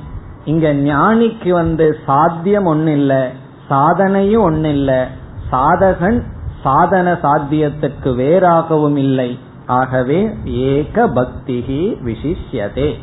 [0.45, 3.31] இங்க ஞானிக்கு வந்து சாத்தியம் ஒன்னு இல்ல
[3.69, 5.07] சாதனையும் ஒன்னு இல்ல
[5.51, 6.23] சாதகன்
[6.63, 9.39] சாதன சாத்தியத்துக்கு வேறாகவும் இல்லை.
[9.65, 12.93] ஆகவே ஏக பக்திகி விசிஷ்யதே.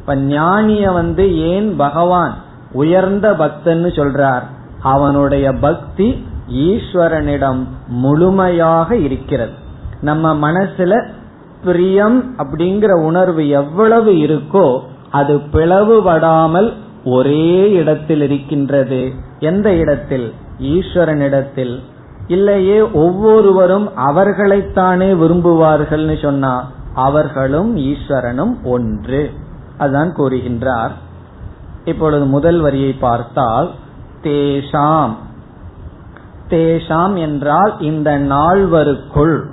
[0.00, 2.34] இப்ப ஞானிய வந்து ஏன் பகவான்
[2.72, 4.42] உயர்ந்த பக்தன்னு சொல்றார்?
[4.82, 9.52] அவனுடைய பக்தி ஈஸ்வரனிடம் முழுமையாக இருக்கிறது.
[10.00, 11.08] நம்ம மனசுல
[11.64, 16.72] பிரியம் அப்படிங்கிற உணர்வு எவ்வளவு இருக்கோ அது பிளவுபடாமல்
[17.04, 19.12] ஒரே இடத்தில் இருக்கின்றது.
[19.38, 20.32] எந்த இடத்தில்?
[20.60, 21.82] ஈஸ்வரனிடத்தில்.
[22.26, 29.32] இல்லையே ஒவ்வொருவரும் அவர்களைத்தானே விரும்புவார்கள்னு சொன்னா அவர்களும் ஈஸ்வரனும் ஒன்று.
[29.78, 30.90] அதுதான் கூறுகின்றார்.
[31.84, 33.70] இப்பொழுது முதல் வரியை பார்த்தால்
[34.22, 35.14] தேஷாம்.
[36.48, 39.44] தேஷாம் என்றால் இந்த நால்வருக்குள்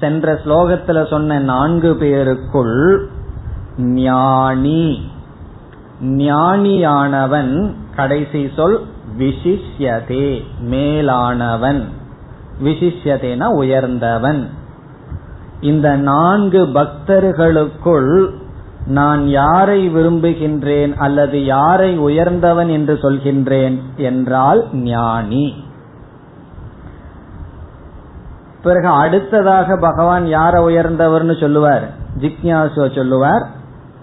[0.00, 3.06] சென்ற ஸ்லோகத்துல சொன்ன நான்கு பேருக்குள்
[3.78, 5.10] ஞானி.
[6.02, 8.80] ஞானியானவன் கடைசி சொல்
[9.18, 11.84] விசிஷ்யதே மேலானவன்.
[12.62, 14.48] விசிஷ்யதேன உயர்ந்தவன்.
[15.60, 18.30] இந்த நான்கு பக்தர்களுக்குள்
[18.86, 25.64] நான் யாரை விரும்புகின்றேன் அல்லது யாரை உயர்ந்தவன் என்று சொல்கின்றேன் என்றால் ஞானி.
[28.62, 31.88] பிறகு அடுத்ததாக பகவான் யார உயர்ந்தவர்னு சொல்லுவார்?
[32.20, 33.46] ஜிக்யாசுவ சொல்லுவார்.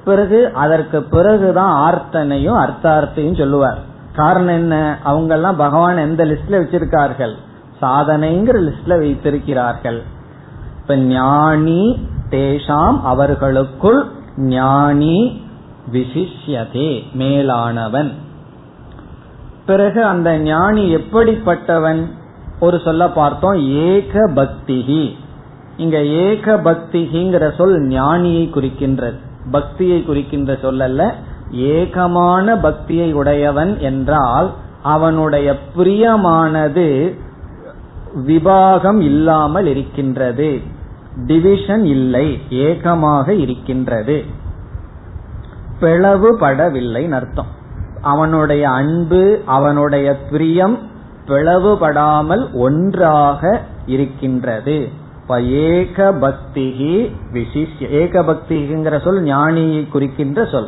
[0.06, 3.78] பிறகு அதற்கு பிறகுதான் ஆர்த்தனையும் அர்த்தார்த்தையும் சொல்லுவார்.
[4.16, 4.98] காரணம் என்ன?
[5.04, 7.36] அவங்க எல்லாம் பகவான் எந்த லிஸ்ட்ல வச்சிருக்கார்கள்?
[7.82, 10.04] சாதனைங்கிற லிஸ்ட்ல வைத்திருக்கிறார்கள்.
[10.82, 14.06] இப்ப ஞானி தேஷாம் அவர்களுக்குள்
[14.38, 15.41] ஞானி
[15.91, 18.12] விசிஷ்யதே மேலானவன்.
[19.65, 22.06] பிறகு அந்த ஞானி எப்படிப்பட்டவன்?
[22.60, 25.15] ஒரு சொல்ல பார்த்தோம் ஏக பக்திகி
[25.78, 29.20] இங்க ஏக பக்திகிங்கிற சொல் ஞானியை குறிக்கின்றது.
[29.52, 31.13] பக்தியை குறிக்கின்ற சொல்லல்ல
[31.52, 34.52] ஏகமான பக்தியை உடையவன் என்றால்
[34.84, 37.17] அவனுடைய பிரியமானது
[38.17, 40.60] விபாகம் இல்லாமல் இருக்கின்றது.
[41.28, 44.24] டிவிஷன் இல்லை ஏகமாக இருக்கின்றது.
[45.82, 47.45] பிளவுபடவில்லை அர்த்தம்.
[48.02, 50.78] அவனுடைய அன்பு அவனுடைய பிரியம்
[51.28, 54.89] பிளவுபடாமல் ஒன்றாக இருக்கின்றது.
[55.47, 60.67] ஏக பக்திகி விசிஷ்ய ஏக பக்திங்கிற சொல் ஞானியை குறிக்கின்ற சொல்.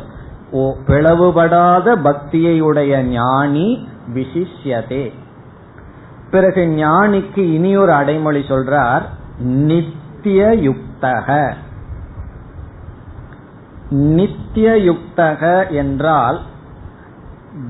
[0.50, 5.12] ஓ பிளவுபடாத பக்தியை உடைய ஞானி விசிஷ்யதே.
[6.30, 9.02] பிறகு ஞானிக்கு இனி ஒரு அடைமொழி சொல்றார்
[9.38, 11.54] நித்திய யுக்தக.
[13.90, 16.40] நித்திய யுக்தக என்றால்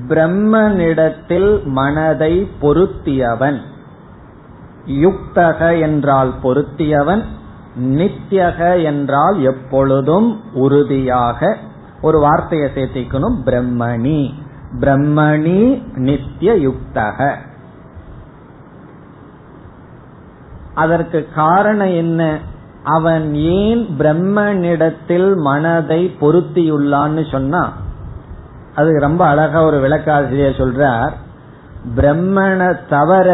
[0.07, 3.59] பிரம்மனிடத்தில் மனதை பொருத்தியவன்.
[4.85, 7.23] யுக்தக என்றால் பொருத்தியவன்
[7.79, 11.57] நித்தியக என்றால் எப்பொழுதும் உறுதியாக.
[12.01, 14.33] ஒரு வார்த்தையை சேர்த்திக்கணும் பிரம்மணி.
[14.79, 17.35] பிரம்மணி நித்திய யுக்தக.
[20.75, 22.21] அதற்கு காரணம் என்ன?
[22.83, 27.61] அவன் ஏன் பிரம்மனிடத்தில் மனதை பொருத்தியுள்ளான்னு சொன்னா
[28.75, 31.13] அது ரொம்ப அழகா ஒரு விளக்காசிரியர் சொல்றார்
[31.95, 33.29] பிரம்மனை தவிர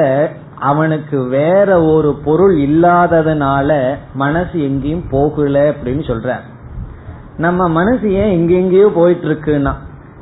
[0.59, 3.69] அவனுக்கு வேற ஒரு பொருள் இல்லாததுனால
[4.13, 6.31] மனசு எங்கேயும் போகல அப்படின்னு சொல்ற
[7.37, 9.73] நம்ம மனசு ஏன் எங்கெங்கேயோ போயிட்டு இருக்குன்னா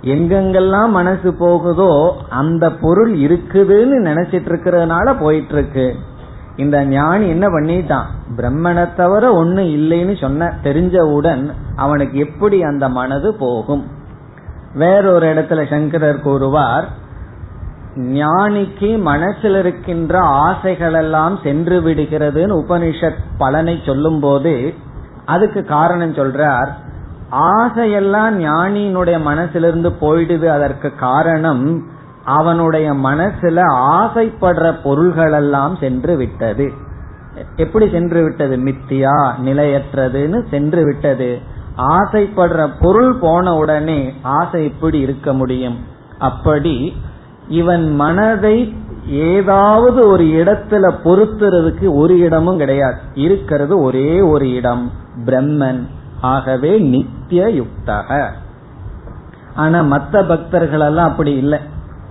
[0.07, 1.91] எங்கெங்கெல்லாம் மனசு போகுதோ
[2.29, 5.87] அந்த பொருள் இருக்குதுன்னு நினைச்சிட்டு இருக்கிறதுனால போயிட்டு இருக்கு
[6.59, 8.07] இந்த ஞானி என்ன பண்ணிட்டான்?
[8.37, 11.43] பிரம்மனை தவிர ஒன்னு இல்லைன்னு சொன்ன தெரிஞ்சவுடன்
[11.75, 13.83] அவனுக்கு எப்படி அந்த மனது போகும்?
[14.73, 16.87] வேறொரு இடத்துல சங்கரர் கூறுவார்
[18.17, 24.53] ஞானிக்கு மனசில் இருக்கின்ற ஆசைகள் எல்லாம் சென்று விடுகிறதுன்னு உபனிஷத் பலனை சொல்லும் போது
[25.25, 26.69] அதுக்கு காரணம் சொல்றார்
[27.55, 31.65] ஆசையெல்லாம் ஞானியினுடைய மனசிலிருந்து போயிடுது அதற்கு காரணம்
[32.23, 36.71] அவனுடைய மனசுல ஆசைப்படுற பொருள்கள் எல்லாம் சென்று விட்டது
[37.55, 41.39] எப்படி சென்று விட்டது மித்தியா நிலையற்றதுன்னு சென்று விட்டது
[41.77, 45.77] ஆசைப்படுற பொருள் போன உடனே ஆசை எப்படி இருக்க முடியும்.
[46.19, 46.95] அப்படி
[47.47, 48.75] இவன் மனதை
[49.07, 52.97] ஏதாவது ஒரு இடத்துல பொருத்துறதுக்கு ஒரு இடமும் கிடையாது.
[53.13, 54.91] இருக்கிறது ஒரே ஒரு இடம்
[55.25, 55.81] பிரம்மன்.
[56.21, 58.27] ஆகவே நித்திய யுக்தக
[59.55, 61.59] ஆனா மத்த பக்தர்கள் எல்லாம் அப்படி இல்லை.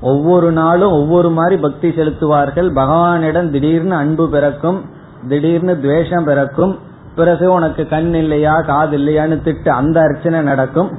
[0.00, 2.68] ஒவ்வொரு நாளும் ஒவ்வொரு மாதிரி பக்தி செலுத்துவார்கள்.
[2.72, 4.84] பகவானிடம் திடீர்னு அன்பு பிறக்கும்
[5.28, 6.78] திடீர்னு துவேஷம் பிறக்கும்.
[7.14, 10.90] பிறகு உனக்கு கண் இல்லையா காது இல்லையான்னு திட்டு அந்த அர்ச்சனை நடக்கும்.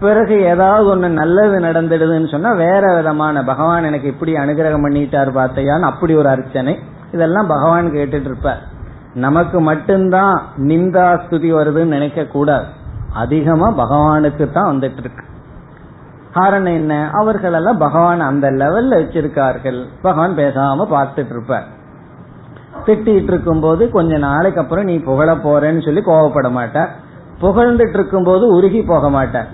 [0.00, 6.14] பிறகு ஏதாவது ஒண்ணு நல்லது நடந்துடுதுன்னு சொன்னா வேற விதமான பகவான் எனக்கு இப்படி அனுகிரகம் பண்ணிட்டார் பார்த்தையான்னு அப்படி
[6.14, 6.78] ஒரு அர்ச்சனை.
[7.12, 8.62] இதெல்லாம் பகவான் கேட்டுட்டு இருப்பார்.
[9.14, 12.64] நமக்கு மட்டும்தான் நிந்தா ஸ்துதி வருதுன்னு நினைக்க கூடாது
[13.12, 15.24] அதிகமா பகவானுக்கு தான் வந்துட்டு இருக்கு.
[16.34, 17.10] காரணம் என்ன?
[17.12, 19.86] அவர்கள் எல்லாம் பகவான் அந்த லெவல்ல வச்சிருக்கார்கள்.
[20.02, 21.66] பகவான் பேசாம பார்த்துட்டு இருப்பார்
[22.86, 26.88] திட்டிட்டு இருக்கும் போது கொஞ்ச நாளைக்கு அப்புறம் நீ புகழ போறேன்னு சொல்லி கோவப்பட மாட்ட
[27.40, 29.48] புகழ்ந்துட்டு இருக்கும் போது உருகி போக மாட்டார்.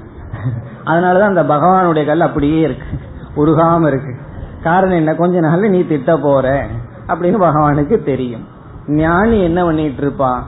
[0.84, 2.98] அதனாலதான் அந்த பகவானுடைய கல் அப்படியே இருக்கு.
[3.36, 4.16] உருகாம இருக்கு.
[4.62, 5.14] காரணம் என்ன?
[5.14, 6.66] கொஞ்ச நாள் நீ திட்ட போற
[7.08, 8.46] அப்படின்னு பகவானுக்கு தெரியும்.
[8.86, 10.44] ஞானி என்ன பண்ணிட்டு இருப்பான்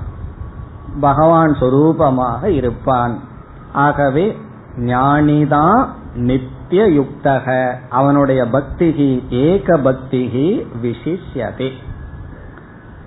[1.00, 3.18] பகவான் சொரூபமாக இருப்பான்.
[3.72, 4.38] ஆகவே
[4.76, 11.70] ஞானிதான் நித்திய யுக்தக அவனுடைய பக்திகி ஏக பக்திகி விசிஷ்யதே.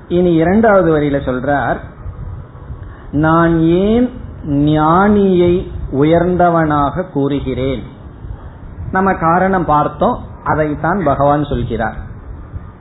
[0.07, 1.77] இனி இரண்டாவது வரியில சொல்றார்
[3.11, 4.09] நான் ஏன்
[4.45, 7.83] ஞானியை உயர்ந்தவனாக கூறுகிறேன்?
[8.91, 11.95] நம்ம காரணம் பார்த்தோம் அதைத்தான் பகவான் சொல்கிறார்.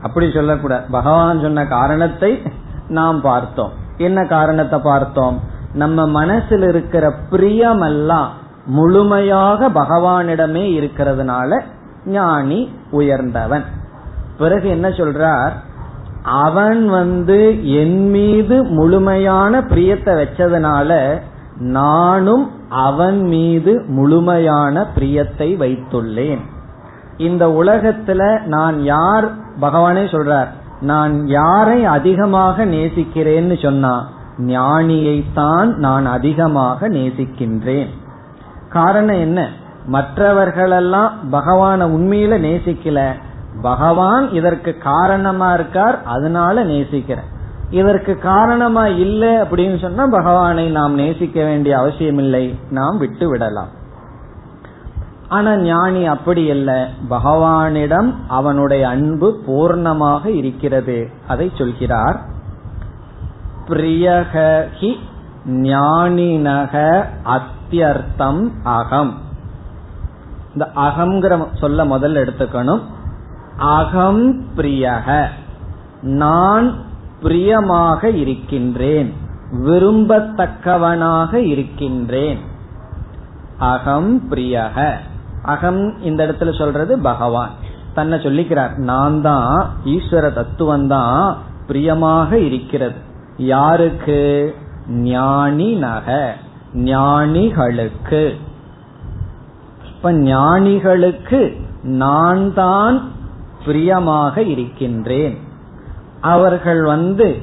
[0.03, 2.43] அப்படி சொல்லக்கூடாது பகவான் சொன்ன காரணத்தை
[2.89, 3.73] நாம் பார்த்தோம்.
[3.97, 5.41] என்ன காரணத்தை பார்த்தோம்?
[5.75, 8.29] நம்ம மனசில் இருக்கிற பிரியமெல்லாம்
[8.67, 11.61] முழுமையாக பகவானிடமே இருக்கிறதுனால
[12.07, 13.65] ஞானி உயர்ந்தவன்.
[14.39, 15.51] பிறகு என்ன சொல்றார்?
[16.23, 21.21] அவன் வந்து என் மீது முழுமையான பிரியத்தை வச்சதுனால
[21.59, 26.41] நானும் அவன் மீது முழுமையான பிரியத்தை வைத்துள்ளேன்.
[27.17, 29.35] இந்த உலகத்துல நான் யார்?
[29.61, 30.49] பகவானே சொல்றார்
[30.81, 37.89] நான் யாரை அதிகமாக நேசிக்கிறேன்னு சொன்னா ஞானியைத்தான் நான் அதிகமாக நேசிக்கின்றேன்.
[38.75, 39.49] காரணம் என்ன?
[39.87, 43.13] மற்றவர்களெல்லாம் பகவான உண்மையில நேசிக்கல.
[43.63, 47.33] பகவான் இதற்கு காரணமா இருக்கார் அதனால நேசிக்கிறேன்
[47.71, 53.69] இதற்கு காரணமா இல்லை அப்படின்னு சொன்னா பகவானை நாம் நேசிக்க வேண்டிய அவசியம் இல்லை நாம் விட்டு விடலாம்.
[55.29, 61.11] ஆனா ஞானி அப்படி அல்ல பகவானிடம் அவனுடைய அன்பு பூர்ணமாக இருக்கிறது.
[61.29, 62.21] அதை சொல்கிறார்.
[63.69, 64.93] பிரியகி
[65.49, 69.15] ஞானினக அத்தியர்த்தம் அகம்.
[70.53, 72.81] இந்த அகங்கிற சொல்ல முதல்ல எடுத்துக்கணும்.
[73.57, 75.27] அகம் பிரியக.
[76.03, 76.75] நான்
[77.23, 79.15] பிரியமாக இருக்கின்றேன்.
[79.53, 82.39] விரும்பத்தக்கவனாக இருக்கின்றேன்.
[83.59, 84.93] அகம் பிரியக.
[85.43, 87.51] அகம் இந்த இடத்துல சொல்றது பகவான்.
[87.95, 92.97] தன்னை சொல்லிக்கிறார் நான் தான் ஈஸ்வர தத்துவம் தான் பிரியமாக இருக்கிறது.
[93.37, 94.55] யாருக்கு?
[94.89, 96.35] ஞானி நக
[96.75, 98.35] ஞானிகளுக்கு.
[99.87, 103.13] இப்ப ஞானிகளுக்கு நான் தான்
[103.65, 105.39] பிரியமாக இருக்கின்றேன்.
[106.21, 107.43] அவர்கள் வந்து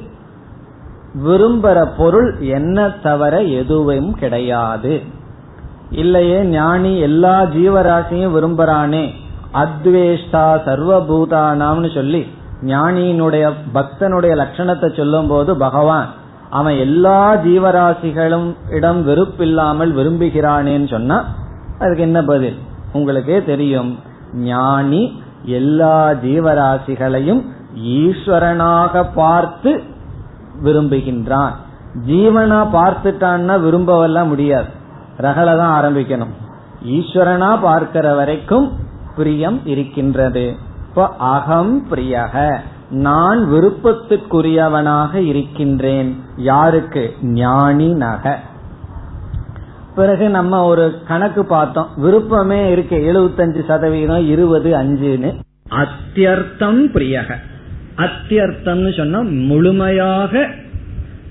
[1.24, 5.02] விரும்புற பொருள் என்ன தவிர எதுவும் கிடையாது.
[5.90, 9.14] இல்லையே ஞானி எல்லா ஜீவராசியும் விரும்புறானே.
[9.54, 12.26] அத்வேஷ்டா சர்வபூதானாம்னு சொல்லி
[12.62, 16.08] ஞானியினுடைய பக்தனுடைய லட்சணத்தை சொல்லும் போது பகவான்
[16.58, 21.18] அவன் எல்லா ஜீவராசிகளும் இடம் வெறுப்பில்லாமல் விரும்புகிறானேன்னு சொன்னா
[21.78, 22.58] அதுக்கு என்ன பதில்?
[22.92, 23.90] உங்களுக்கே தெரியும்
[24.50, 25.02] ஞானி
[25.58, 27.42] எல்லா ஜீவராசிகளையும்
[27.98, 29.72] ஈஸ்வரனாக பார்த்து
[30.64, 31.54] விரும்புகின்றான்.
[32.08, 34.70] ஜீவனா பார்த்துட்டான்னா விரும்பவெல்லாம் முடியாது.
[35.18, 36.34] ரகல தான் ஆரம்பிக்கணும்.
[36.96, 38.66] ஈஸ்வரனா பார்க்கிற வரைக்கும்
[39.16, 40.44] பிரியம் இருக்கின்றது.
[40.88, 42.36] இப்போ அகம் பிரியக.
[42.92, 46.16] நான் விருப்பத்துக்குரியவனாக இருக்கின்றேன்.
[46.36, 47.10] யாருக்கு?
[47.22, 48.38] ஞானி நக.
[49.94, 51.88] பிறகு நம்ம ஒரு கணக்கு பார்த்தோம்.
[51.96, 52.96] விருப்பமே இருக்கு.
[52.96, 55.34] எழுபத்தஞ்சு சதவீதம் இருபது அஞ்சுன்னு.
[55.70, 57.34] அத்தியர்த்தம் பிரியக.
[57.96, 60.48] அத்தியர்த்தம்னு சொன்னா முழுமையாக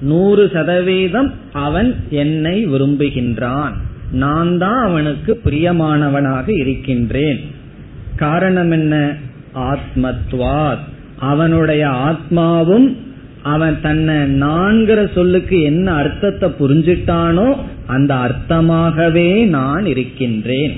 [0.01, 3.73] நூறு சதவீதம் அவன் என்னை விரும்புகின்றான்.
[4.11, 7.55] நான் தான் அவனுக்கு பிரியமானவனாக இருக்கின்றேன்.
[8.15, 9.13] காரணம் என்ன?
[9.55, 10.89] ஆத்மத்வாத்.
[11.29, 12.87] அவனுடைய ஆத்மாவும்
[13.43, 17.47] அவன் தன்னை நான்கிற சொல்லுக்கு என்ன அர்த்தத்தை புரிஞ்சிட்டானோ
[17.87, 20.73] அந்த அர்த்தமாகவே நான் இருக்கின்றேன்.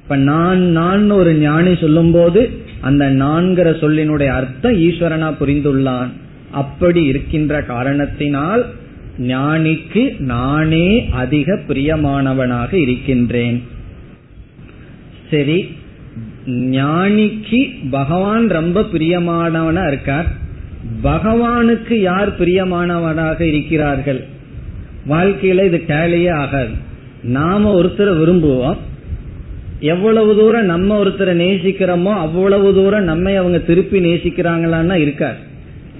[0.00, 2.40] இப்ப நான் நான் ஒரு ஞானி சொல்லும் போது
[2.80, 6.10] அந்த நான்கிற சொல்லினுடைய அர்த்தம் ஈஸ்வரனா புரிந்துள்ளான்.
[6.52, 8.62] அப்படி இருக்கின்ற காரணத்தினால்
[9.26, 10.88] ஞானிக்கு நானே
[11.22, 13.58] அதிக பிரியமானவனாக இருக்கின்றேன்.
[15.30, 15.58] சரி
[16.46, 20.26] ஞானிக்கு பகவான் ரொம்ப பிரியமானவனா இருக்கார்.
[21.02, 24.24] பகவானுக்கு யார் பிரியமானவனாக இருக்கிறார்கள்?
[25.08, 26.68] வாழ்க்கையில இது டேலியே ஆகாது.
[27.22, 28.76] நாம ஒருத்தரை விரும்புவோம்.
[29.80, 35.36] எவ்வளவு தூரம் நம்ம ஒருத்தரை நேசிக்கிறோமோ அவ்வளவு தூரம் நம்ம அவங்க திருப்பி நேசிக்கிறாங்களான்னா இருக்கார்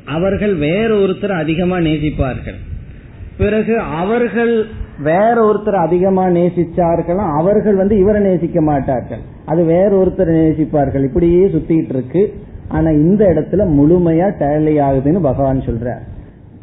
[0.04, 2.56] அவர்கள் வேற ஒருத்தரை அதிகமா நேசிப்பார்கள்.
[3.37, 4.66] பிறகு அவர்கள்
[4.98, 9.35] வேற ஒருத்தர் அதிகமா நேசிச்சார்களும் அவர்கள் வந்து இவரை நேசிக்க மாட்டார்கள்.
[9.46, 11.04] அது வேற ஒருத்தர் நேசிப்பார்கள்.
[11.04, 12.35] இப்படியே சுத்திட்டு இருக்கு
[12.68, 16.00] ஆனா இந்த இடத்துல முழுமையா டேலி ஆகுதுன்னு பகவான் சொல்றார்.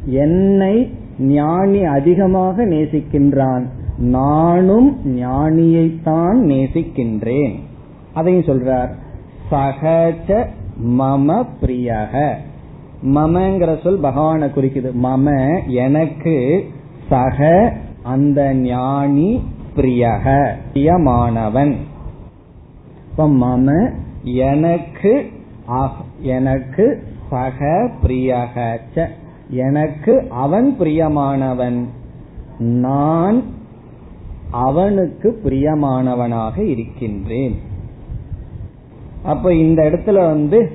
[0.04, 3.64] என்னை ஞானி அதிகமாக நேசிக்கின்றான்.
[3.98, 7.54] நானும் ஞானியைத்தான் நேசிக்கின்றேன்.
[8.14, 8.88] அதையும் சொல்றார்.
[9.50, 10.46] சகஜ
[10.86, 12.32] மம பிரியக.
[13.04, 14.90] மமங்கிற சொல் பகவான குறிக்குது.
[15.02, 16.64] மம எனக்கு
[17.08, 19.42] சக அந்த ஞானி
[19.76, 20.48] பிரியக.
[20.74, 21.74] பிரியமானவன்.
[23.18, 23.90] மம
[24.22, 25.26] எனக்கு
[26.20, 28.78] எனக்கு சக பிரியக
[29.50, 31.78] எனக்கு அவன் பிரியமானவன்.
[32.58, 33.42] நான்
[34.50, 37.56] அவனுக்கு பிரியமானவனாக இருக்கின்றேன்.
[39.24, 40.70] அப்ப இந்த இடத்துல வந்து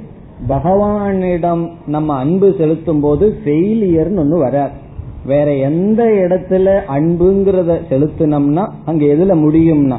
[0.49, 4.77] பகவானிடம் நம்ம அன்பு செலுத்தும் போது ஃபெயிலியர்னு ஒண்ணு வராது.
[5.25, 9.97] வேற எந்த இடத்துல அன்புங்கிறத செலுத்தினோம்னா அங்க எதுல முடியும்னா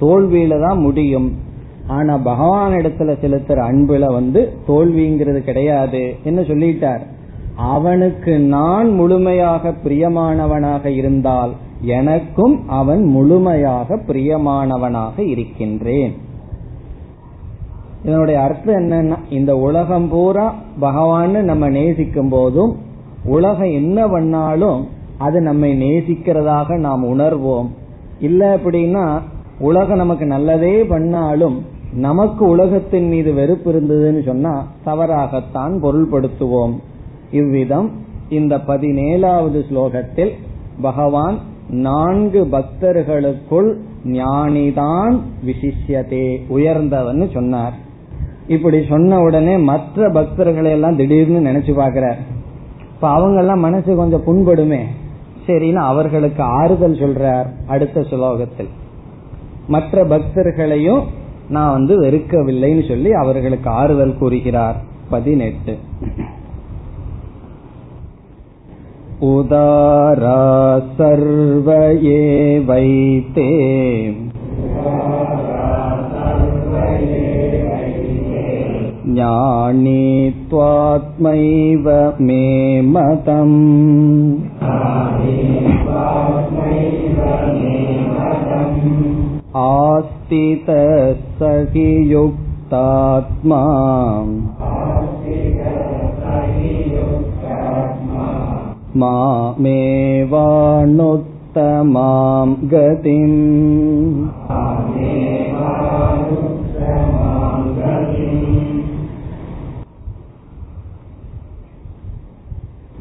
[0.00, 1.46] தோல்வியில தான் முடியும்.
[1.88, 7.00] ஆனா பகவான் இடத்துல செலுத்துற அன்புல வந்து தோல்விங்கிறது கிடையாது என்ன சொல்லிட்டார்.
[7.56, 16.14] அவனுக்கு நான் முழுமையாக பிரியமானவனாக இருந்தால் எனக்கும் அவன் முழுமையாக பிரியமானவனாக இருக்கின்றேன்.
[18.04, 22.76] இதனுடைய அர்த்தம் என்னன்னா இந்த உலகம் பூரா பகவான் நம்ம நேசிக்கும் போதும்
[23.24, 27.68] உலகம் என்ன பண்ணாலும் அது நம்மை நேசிக்கிறதாக நாம் உணர்வோம்.
[28.20, 29.18] இல்ல அப்படின்னா
[29.58, 36.72] உலகம் நமக்கு நல்லதே பண்ணாலும் நமக்கு உலகத்தின் மீது வெறுப்பு இருந்ததுன்னு சொன்னா தவறாகத்தான் பொருள்படுத்துவோம்.
[37.30, 37.90] இவ்விதம்
[38.28, 40.30] இந்த பதினேழாவது ஸ்லோகத்தில்
[40.80, 41.38] பகவான்
[41.70, 47.72] நான்கு பக்தர்களுக்குள் ஞானிதான் விசிஷ்யதே உயர்ந்தவன் சொன்னார்.
[48.46, 52.18] இப்படி சொன்ன உடனே மற்ற பக்தர்களை எல்லாம் திடீர்னு நினைச்சு பாக்கிறார்
[52.94, 54.80] இப்ப அவங்க எல்லாம் மனசு கொஞ்சம் புண்படுமே.
[55.46, 58.68] சரின்னு அவர்களுக்கு ஆறுதல் சொல்றார் அடுத்த ஸ்லோகத்தில்.
[59.68, 61.04] மற்ற பக்தர்களையும்
[61.49, 65.73] நான் வந்து வெறுக்கவில்லைன்னு சொல்லி அவர்களுக்கு ஆறுதல் கூறுகிறார் பதினெட்டு
[69.23, 70.39] उदारा
[70.97, 71.67] सर्व
[72.13, 73.45] एवैते
[79.07, 80.03] ज्ञानी
[80.49, 81.87] त्वात्मैव
[82.19, 82.43] मे
[82.93, 83.57] मतम्
[89.63, 90.16] आस्तितः
[91.39, 93.59] स हि युक्तात्मा
[98.95, 99.35] मामेवानुत्तमां
[102.71, 103.39] गतिम्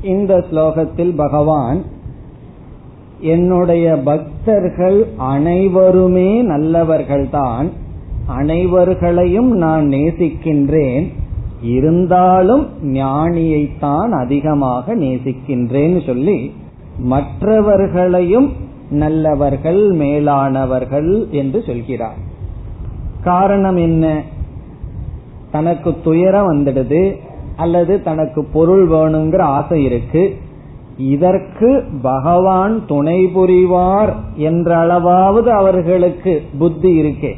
[0.05, 1.85] இந்த ஸ்லோகத்தில் பகவான்
[3.20, 7.70] என்னுடைய பக்தர்கள் அனைவருமே நல்லவர்கள்தான்.
[8.38, 11.14] அனைவர்களையும் நான் நேசிக்கின்றேன்.
[11.62, 16.54] இருந்தாலும் ஞானியைத்தான் அதிகமாக நேசிக்கின்றேன்னு சொல்லி
[17.00, 18.54] மற்றவர்களையும்
[18.90, 22.18] நல்லவர்கள் மேலானவர்கள் என்று சொல்கிறார்.
[23.24, 24.22] காரணம் என்ன?
[25.52, 27.16] தனக்கு துயரம் வந்துடுது
[27.56, 30.38] அல்லது தனக்கு பொருள் வேணுங்கிற ஆசை இருக்கு.
[30.98, 37.34] இதற்கு பகவான் துணை புரிவார் என்ற அளவாவது அவர்களுக்கு புத்தி இருக்கே.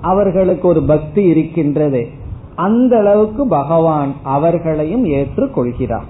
[0.00, 2.06] அவர்களுக்கு ஒரு பக்தி இருக்கின்றது.
[2.54, 6.06] அந்த அளவுக்கு பகவான் அவர்களையும் ஏற்றுக்கொள்கிறார்.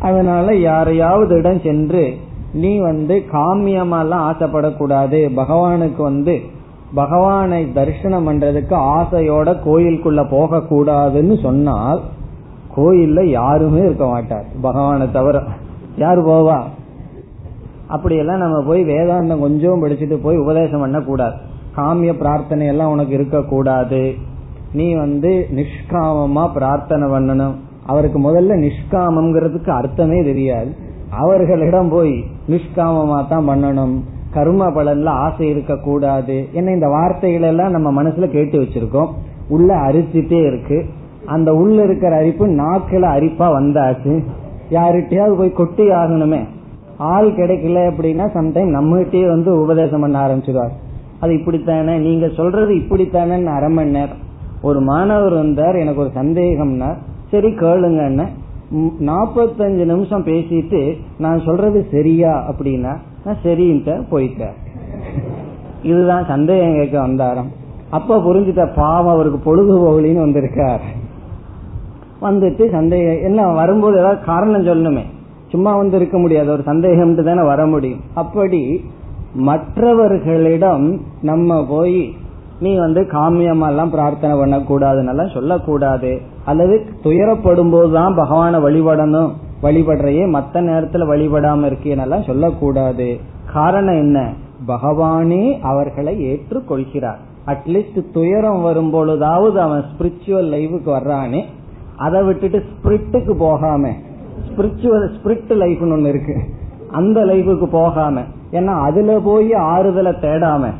[0.00, 2.16] அதனால யாரையாவது இடம் சென்று
[2.52, 5.30] நீ வந்து காமியமெல்லாம் ஆசைப்படக்கூடாது.
[5.36, 6.40] பகவானுக்கு வந்து
[6.94, 12.00] பகவானை தரிசனம் பண்றதுக்கு ஆசையோட கோயிலுக்குள்ள போக கூடாதுன்னு சொன்னால்
[12.76, 14.44] கோயில்ல யாருமே இருக்க மாட்டார்.
[14.60, 15.42] பகவானை தவிர
[15.96, 16.60] யாரு போவா
[17.88, 21.34] அப்படியெல்லாம் நம்ம போய் வேதாந்தம் கொஞ்சம் படிச்சுட்டு போய் உபதேசம் பண்ணக்கூடாது.
[21.76, 24.14] காமிய பிரார்த்தனை எல்லாம் உனக்கு இருக்கக்கூடாது.
[24.72, 27.54] நீ வந்து நிஷ்காமமா பிரார்த்தனை பண்ணணும்.
[27.86, 30.76] அவருக்கு முதல்ல நிஷ்காமம்ங்கிறதுக்கு அர்த்தமே தெரியாது.
[31.10, 34.00] அவர்களிடம் போய் நிஷ்காமமா தான் பண்ணணும்.
[34.30, 39.10] கர்ம பலன்ல ஆசை இருக்க கூடாது என்ன இந்த வார்த்தைகள் எல்லாம் நம்ம மனசுல கேட்டு வச்சிருக்கோம்.
[39.48, 40.84] உள்ள அரிச்சிட்டே இருக்கு.
[41.26, 44.24] அந்த உள்ள இருக்கிற அரிப்பு நாக்கில அரிப்பா வந்தாச்சு.
[44.70, 46.46] யாருகிட்டயாவது போய் கொட்டி ஆகணுமே.
[46.96, 50.70] ஆள் கிடைக்கல அப்படின்னா சம்டைம் நம்மகிட்டயே வந்து உபதேசம் பண்ண ஆரம்பிச்சிருவார்.
[51.20, 51.98] அது இப்படித்தானே?
[51.98, 54.30] நீங்க சொல்றது இப்படித்தானே அரை மணி நேரம்.
[54.62, 56.96] ஒரு மாணவர் வந்தார் எனக்கு ஒரு சந்தேகம்னா
[57.30, 58.26] சரி கேளுங்கன்னு.
[59.00, 64.56] நாற்பத்தஞ்சு நிமிஷம் பேசிட்டு நான் சொல்றது சரியா அப்படின்னா நான் சரின்ட்டு போயிட்டார்.
[65.82, 67.48] இதுதான் சந்தேகம் கேட்க வந்தாராம்.
[67.90, 70.80] அப்ப புரிஞ்சுட்ட பாவம் அவருக்கு பொழுதுபோகலின்னு வந்திருக்கார்.
[72.22, 75.02] வந்துட்டு சந்தேகம் என்ன வரும்போது ஏதாவது காரணம் சொல்லணுமே.
[75.48, 76.50] சும்மா வந்து இருக்க முடியாது.
[76.50, 78.00] ஒரு சந்தேகம் தானே வர முடியும்.
[78.14, 78.84] அப்படி
[79.34, 82.14] மற்றவர்களிடம் நம்ம போய்
[82.60, 86.20] நீ வந்து காமியமெல்லாம் பிரார்த்தனை பண்ணக்கூடாதுன்னு சொல்லக்கூடாது.
[86.44, 89.30] அல்லது துயரப்படும் போதுதான் பகவானை வழிபடணும்.
[89.62, 93.20] வழிபடுறையே மற்ற நேரத்துல வழிபடாம இருக்கேன்னெல்லாம் சொல்லக்கூடாது.
[93.52, 94.32] காரணம் என்ன?
[94.66, 97.16] பகவானே அவர்களை ஏற்றுக்கொள்கிறார்.
[97.46, 101.44] அட்லீஸ்ட் துயரம் வரும் பொழுதாவது அவன் ஸ்பிரிச்சுவல் லைஃபுக்கு வர்றானே.
[102.04, 103.92] அதை விட்டுட்டு ஸ்பிரிட்டுக்கு போகாம
[104.48, 106.36] ஸ்பிரிச்சுவல் ஸ்பிரிட் லைஃப்னு ஒண்ணு இருக்கு.
[106.98, 108.24] அந்த லைஃபுக்கு போகாம
[108.58, 110.72] ஏன்னா அதுல போய் ஆறுதலை தேடாம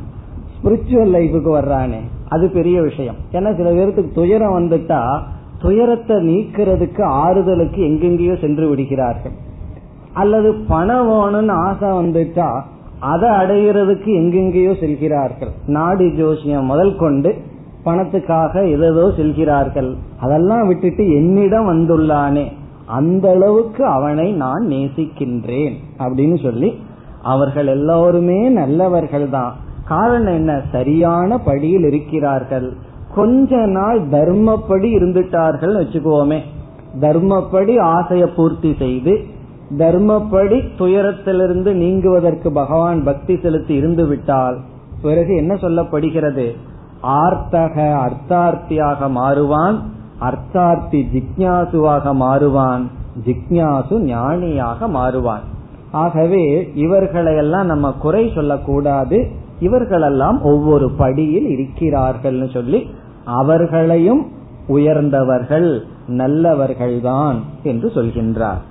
[0.56, 2.00] ஸ்பிரிச்சுவல் லைஃபுக்கு வர்றானே
[2.34, 3.18] அது பெரிய விஷயம்.
[3.36, 5.00] ஏன்னா சில பேருக்கு துயரம் வந்துட்டா
[5.64, 9.34] துயரத்தை நீக்கிறதுக்கு ஆறுதலுக்கு எங்கெங்கேயோ சென்று விடுகிறார்கள்.
[10.22, 12.48] அல்லது பணம் வேணும்னு ஆசை வந்துட்டா
[13.12, 15.52] அதை அடைகிறதுக்கு எங்கெங்கேயோ செல்கிறார்கள்.
[15.76, 17.30] நாடி ஜோசியம் முதல் கொண்டு
[17.84, 19.94] பணத்துக்காக எதோ செல்கிறார்கள்.
[20.20, 22.46] அதெல்லாம் விட்டுட்டு என்னிடம் வந்துள்ளானே.
[22.86, 26.74] அந்த அளவுக்கு அவனை நான் நேசிக்கின்றேன் அப்படின்னு சொல்லி
[27.22, 29.56] அவர்கள் எல்லோருமே நல்லவர்கள் தான்.
[29.84, 30.60] காரணம் என்ன?
[30.72, 32.72] சரியான படியில் இருக்கிறார்கள்.
[33.14, 36.40] கொஞ்ச நாள் தர்மப்படி இருந்துட்டார்கள் வச்சுக்கோமே.
[37.00, 39.20] தர்மப்படி ஆசைய பூர்த்தி செய்து
[39.78, 44.58] தர்மப்படி துயரத்திலிருந்து நீங்குவதற்கு பகவான் பக்தி செலுத்தி இருந்து விட்டால்
[45.02, 46.56] பிறகு என்ன சொல்லப்படுகிறது?
[47.02, 47.74] ஆர்த்தக
[48.06, 49.78] அர்த்தார்த்தியாக மாறுவான்
[50.20, 52.82] அர்த்தார்த்தி ஜிக்யாசுவாக மாறுவான்
[53.24, 55.40] ஜிக்யாசு ஞானியாக மாறுவான்.
[55.92, 59.30] ஆகவே இவர்களையெல்லாம் நம்ம குறை சொல்லக்கூடாது
[59.60, 62.90] இவர்களெல்லாம் ஒவ்வொரு படியில் இருக்கிறார்கள் சொல்லி
[63.24, 64.26] அவர்களையும்
[64.68, 68.62] உயர்ந்தவர்கள் நல்லவர்கள்தான் என்று சொல்கின்றார்.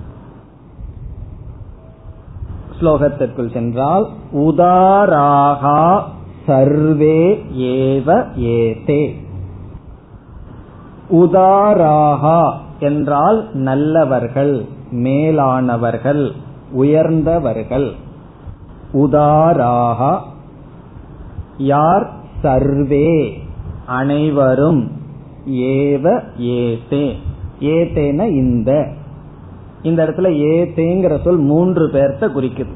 [2.80, 6.02] ஸ்லோகத்திற்குள் சென்றால் உதாராகா
[6.46, 9.16] சர்வே ஏவ ஏதே.
[11.10, 16.32] உதாராகா என்றால் நல்லவர்கள் மேலானவர்கள்
[16.72, 17.92] உயர்ந்தவர்கள்.
[18.92, 20.20] உதாராகா
[21.58, 22.10] யார்?
[22.42, 23.42] சர்வே
[23.86, 24.90] அனைவரும்
[25.48, 27.18] ஏவ ஏதே.
[27.60, 28.92] ஏதேன இந்த.
[29.82, 32.72] இந்த இடத்துல ஏதேங்கிற சொல் மூன்று பேர்த்த குறிக்குது.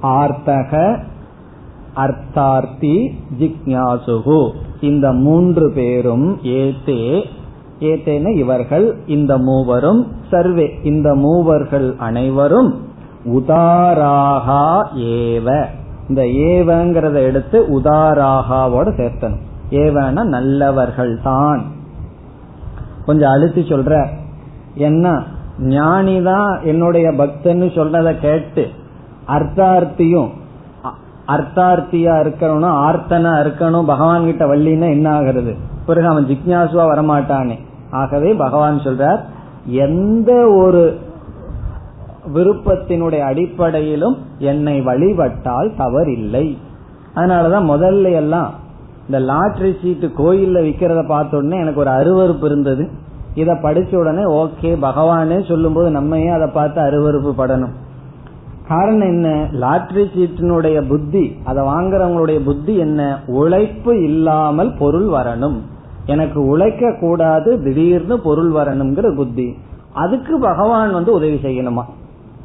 [0.00, 1.02] ஆர்த்தக
[1.98, 4.50] அர்த்தார்த்தி ஜிக்யாசுகு.
[4.80, 7.24] இந்த மூன்று பேரும் ஏதே
[7.80, 12.86] ஏத்தேன இவர்கள் இந்த மூவரும் சர்வே இந்த மூவர்கள் அனைவரும்
[13.24, 15.64] உதாராகா ஏவ.
[16.08, 19.40] இந்த ஏவங்கிறத எடுத்து உதாராகாவோட சேர்த்தணும்.
[19.70, 21.62] ஏவன நல்லவர்கள் தான்
[23.06, 24.06] கொஞ்சம் அழுத்தி சொல்ற.
[24.74, 25.22] என்ன?
[25.58, 28.68] ஞானிதான் என்னுடைய பக்தன்னு சொல்றத கேட்டு
[29.28, 30.28] அர்த்தார்த்தியும்
[31.28, 33.84] அர்த்தார்த்தியா இருக்கணும் ஆர்த்தனா இருக்கணும்.
[33.84, 35.56] பகவான் கிட்ட வள்ளின்னா என்ன ஆகிறது?
[35.86, 37.56] பிறகு அவன் ஜிக்யாசுவா வரமாட்டானே.
[37.90, 39.20] ஆகவே பகவான் சொல்றார்
[39.64, 40.98] எந்த ஒரு
[42.34, 46.56] விருப்பத்தினுடைய அடிப்படையிலும் என்னை வழிபட்டால் தவறில்லை.
[47.14, 48.50] அதனாலதான் முதல்ல எல்லாம்
[49.08, 52.90] இந்த லாட்ரி சீட்டு கோயில்ல விக்கிறத பார்த்த உடனே எனக்கு ஒரு அருவறுப்பு இருந்தது.
[53.34, 57.74] இத படிச்ச உடனே ஓகே பகவானே சொல்லும் போது நம்ம ஏன் அதை பார்த்து அருவறுப்பு படணும்?
[58.68, 59.48] காரணம் என்ன?
[59.52, 63.20] லாட்ரி சீட்டினுடைய புத்தி அதை வாங்குறவங்களுடைய புத்தி என்ன?
[63.26, 65.56] உழைப்பு இல்லாமல் பொருள் வரணும்.
[66.06, 69.56] எனக்கு உழைக்க கூடாது திடீர்னு பொருள் வரணுங்கிற புத்தி.
[69.92, 71.84] அதுக்கு பகவான் வந்து உதவி செய்யணுமா?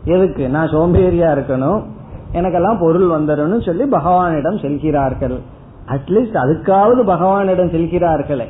[0.06, 0.50] எதுக்கு?
[0.50, 1.82] நான் சோம்பேறியா இருக்கணும்.
[2.34, 5.40] எனக்கெல்லாம் பொருள் வந்துடணும் சொல்லி பகவானிடம் செல்கிறார்கள்.
[5.88, 8.48] அட்லீஸ்ட் அதுக்காவது பகவானிடம் செல்கிறார்களே.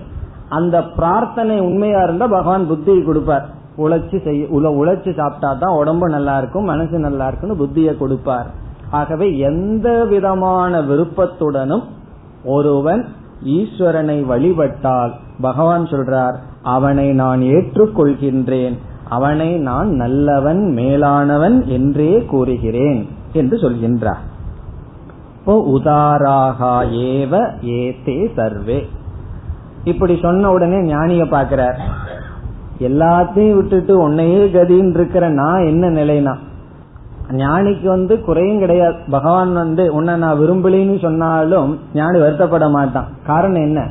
[0.49, 3.49] அந்த பிரார்த்தனை உண்மையா இருந்தா பகவான் புத்தியை கொடுப்பார்.
[3.78, 8.47] உழைச்சு செய்ய உழைச்சு சாப்பிட்டா தான் உடம்பு நல்லா இருக்கும் மனசு நல்லா இருக்கும்னு புத்தியை கொடுப்பார்.
[8.99, 11.86] ஆகவே எந்த விதமான விருப்பத்துடனும்
[12.55, 13.03] ஒருவன்
[13.57, 16.36] ஈஸ்வரனை வழிபட்டால் பகவான் சொல்றார்
[16.76, 18.76] அவனை நான் ஏற்றுக்கொள்கின்றேன்
[19.09, 23.01] அவனை நான் நல்லவன் மேலானவன் என்றே கூறுகிறேன்
[23.34, 24.21] என்று சொல்கின்றார்.
[25.38, 26.76] இப்போ உதாராகா
[27.09, 27.34] ஏவ
[27.80, 28.80] ஏதே சர்வே.
[29.84, 31.80] இப்படி சொன்ன உடனே ஞானிய பாக்கிறார்
[32.80, 36.36] எல்லாத்தையும் விட்டுட்டு உன்னையே கதின்னு இருக்கிற நான் என்ன நிலைனா?
[37.32, 38.93] ஞானிக்கு வந்து குறையும் கிடையாது.
[39.09, 43.07] பகவான் வந்து உன்னை நான் விரும்பலின்னு சொன்னாலும் ஞானி வருத்தப்பட மாட்டான்.
[43.26, 43.89] காரணம் என்ன?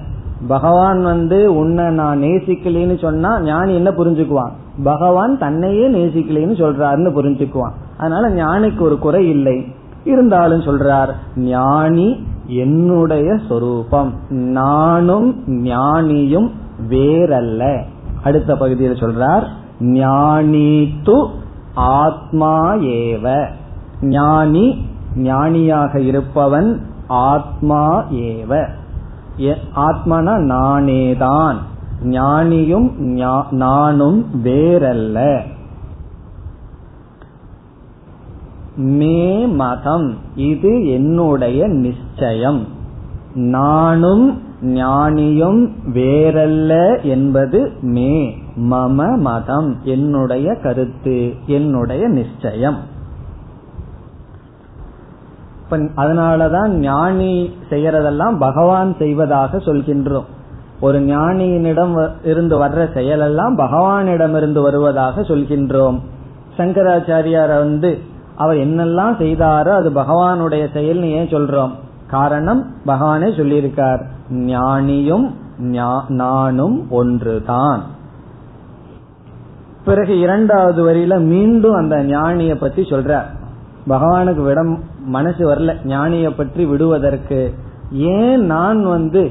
[0.48, 4.50] பகவான் வந்து உன்னை நான் நேசிக்கலின்னு சொன்னா ஞானி என்ன புரிஞ்சுக்குவான்?
[4.84, 7.72] பகவான் தன்னையே நேசிக்கலின்னு சொல்றாருன்னு புரிஞ்சுக்குவான்.
[7.98, 9.64] அதனால ஞானிக்கு ஒரு குறை இல்லை.
[10.04, 14.12] இருந்தாலும் சொல்றார் ஞானி என்னுடைய சொரூபம்.
[14.28, 16.50] நானும் ஞானியும்
[16.88, 17.82] வேறல்ல.
[18.24, 19.46] அடுத்த பகுதியில் சொல்றார்
[19.80, 21.28] ஞானி து
[21.74, 23.46] ஆத்மா ஏவ.
[24.02, 28.68] ஞானி ஞானியாக இருப்பவன் ஆத்மா ஏவ.
[29.76, 31.56] ஆத்மனா நானேதான்.
[32.02, 32.90] ஞானியும்
[33.50, 35.40] நானும் வேறல்ல.
[38.76, 42.66] மே மதம் இது என்னுடைய நிச்சயம்.
[43.34, 52.78] நானும் ஞானியும் வேறல்ல என்பது மே மம மதம் என்னுடைய கருத்து என்னுடைய நிச்சயம்.
[55.70, 60.24] அதனாலதான் ஞானி செய்யறதெல்லாம் பகவான் செய்வதாக சொல்கின்றோம்.
[60.80, 66.00] ஒரு ஞானியினிடம் இருந்து வர்ற செயலெல்லாம் பகவானிடம் இருந்து வருவதாக சொல்கின்றோம்.
[66.58, 67.98] சங்கராச்சாரியார வந்து
[68.36, 71.70] அவர் என்னெல்லாம் செய்தாரோ அது பகவானுடைய செயல்னு ஏன் சொல்றோம்?
[72.14, 74.02] காரணம் பகவானே சொல்லியிருக்கார்.
[74.52, 75.26] ஞானியும்
[76.22, 77.82] நானும் ஒன்றுதான்.
[79.84, 83.20] பிறகு இரண்டாவது வரியில மீண்டும் அந்த ஞானிய பத்தி சொல்ற
[83.88, 84.60] பகவானுக்கு விட
[85.14, 85.72] மனசு வரல.
[85.84, 87.40] ஞானிய பற்றி விடுவதற்கு
[88.16, 89.22] ஏன் நான் வந்து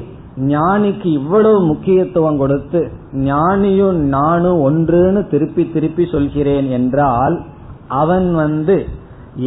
[0.52, 2.80] ஞானிக்கு இவ்வளவு முக்கியத்துவம் கொடுத்து
[3.24, 7.36] ஞானியும் நானும் ஒன்றுன்னு திருப்பி திருப்பி சொல்கிறேன் என்றால்
[8.02, 8.76] அவன் வந்து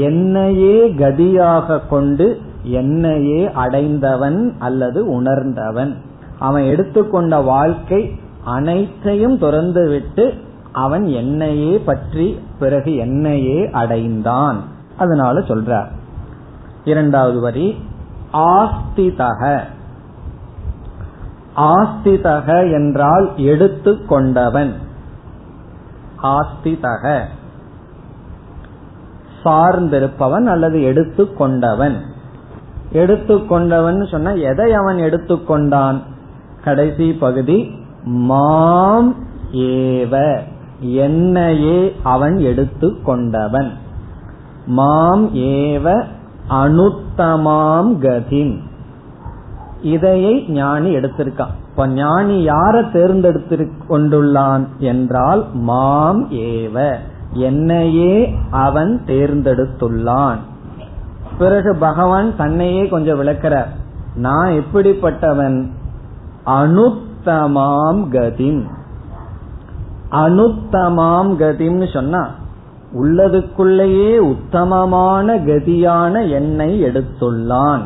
[0.07, 2.27] என்னையே கதியாக கொண்டு
[2.65, 5.97] என்னையே அடைந்தவன் அல்லது உணர்ந்தவன்.
[6.39, 10.33] அவன் எடுத்துக்கொண்ட வாழ்க்கை அனைத்தையும் துறந்து விட்டு
[10.71, 14.61] அவன் என்னையே பற்றி பிறகு என்னையே அடைந்தான்.
[14.97, 15.87] அதனால சொல்றார்.
[16.83, 17.77] இரண்டாவது வரி
[18.33, 19.59] ஆஸ்திதக.
[21.55, 24.71] ஆஸ்திதக என்றால் எடுத்துக்கொண்டவன்.
[26.23, 27.21] ஆஸ்திதக.
[29.43, 32.13] சார்ந்திருப்பவன் அல்லது எடுத்து கொண்டவன்
[32.95, 35.97] எடுத்துக்கொண்டவன் சொன்ன எதை அவன் எடுத்துக்கொண்டான்?
[36.63, 37.57] கடைசி பகுதி
[38.03, 39.15] மாம்
[39.51, 40.13] ஏவ
[40.79, 43.69] என்னையே அவன் எடுத்துக்கொண்டவன்.
[44.65, 45.85] மாம் ஏவ
[46.49, 48.55] அனுத்தமாம் கதிம்
[49.81, 51.53] இதையை ஞானி எடுத்திருக்கான்.
[51.69, 53.55] இப்ப ஞானி யார தேர்ந்தெடுத்து
[53.89, 56.95] கொண்டுள்ளான் என்றால் மாம் ஏவ
[57.33, 58.15] என்னையே
[58.51, 60.41] அவன் தேர்ந்தெடுத்துள்ளான்.
[61.37, 63.67] பிறகு பகவான் தன்னையே கொஞ்சம் விளக்கிறார்.
[64.15, 65.67] நான் எப்படிப்பட்டவன்?
[66.45, 68.63] அனுத்தமாம் கதிம்.
[70.11, 72.29] அனுத்தமாம் கதிம்னு சொன்னா
[72.93, 77.81] உள்ளதுக்குள்ளேயே உத்தமமான கதியான எண்ணை எடுத்துள்ளான்.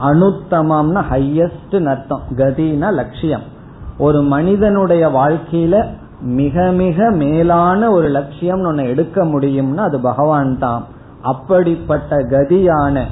[0.00, 2.22] அனுத்தமம்னா ஹையஸ்ட் அர்த்தம்.
[2.30, 3.42] கதினா லட்சியம்.
[3.98, 5.86] ஒரு மனிதனுடைய வாழ்க்கையில
[6.20, 10.84] மிக மிக மேலான ஒரு லட்சியம் ஒன்னு எடுக்க முடியும்னா அது பகவான் தான்
[11.24, 13.02] அப்படிப்பட்ட கதியான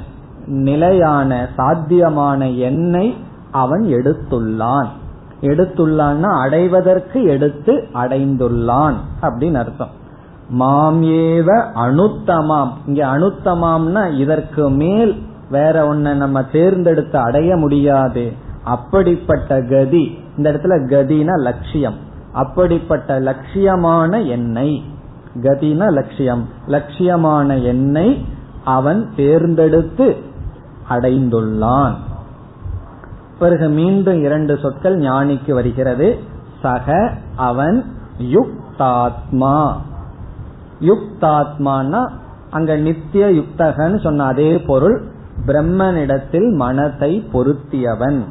[0.45, 3.17] நிலையான சாத்தியமான எண்ணை
[3.51, 4.87] அவன் எடுத்துள்ளான்.
[5.41, 9.89] எடுத்துள்ளான்னா அடைவதற்கு எடுத்து அடைந்துள்ளான் அப்படின்னு அர்த்தம்.
[10.49, 12.71] மாம் ஏவ அனுத்தமாம்.
[12.87, 18.31] இங்க அனுத்தமாம்னா இதற்கு மேல் வேற ஒன்ன நம்ம தேர்ந்தெடுத்து அடைய முடியாது.
[18.63, 20.17] அப்படிப்பட்ட கதி.
[20.37, 21.95] இந்த இடத்துல கதினா லட்சியம்.
[22.33, 24.83] அப்படிப்பட்ட லட்சியமான எண்ணெய்
[25.41, 26.47] கதின லட்சியம்.
[26.67, 28.25] லட்சியமான என்னை
[28.63, 30.17] அவன் தேர்ந்தெடுத்து
[30.89, 31.93] அடைந்துள்ளான்.
[33.39, 36.19] பிறகு மீண்டும் இரண்டு சொற்கள் ஞானிக்கு வருகிறது.
[36.61, 37.85] சக அவன்
[38.19, 39.73] யுக்தாத்மா.
[40.79, 42.09] யுக்தாத்மானா
[42.49, 45.03] அங்க நித்திய யுக்தகன்னு சொன்ன அதே பொருள்
[45.45, 48.21] பிரம்மனிடத்தில் மனத்தை பொருத்தியவன்.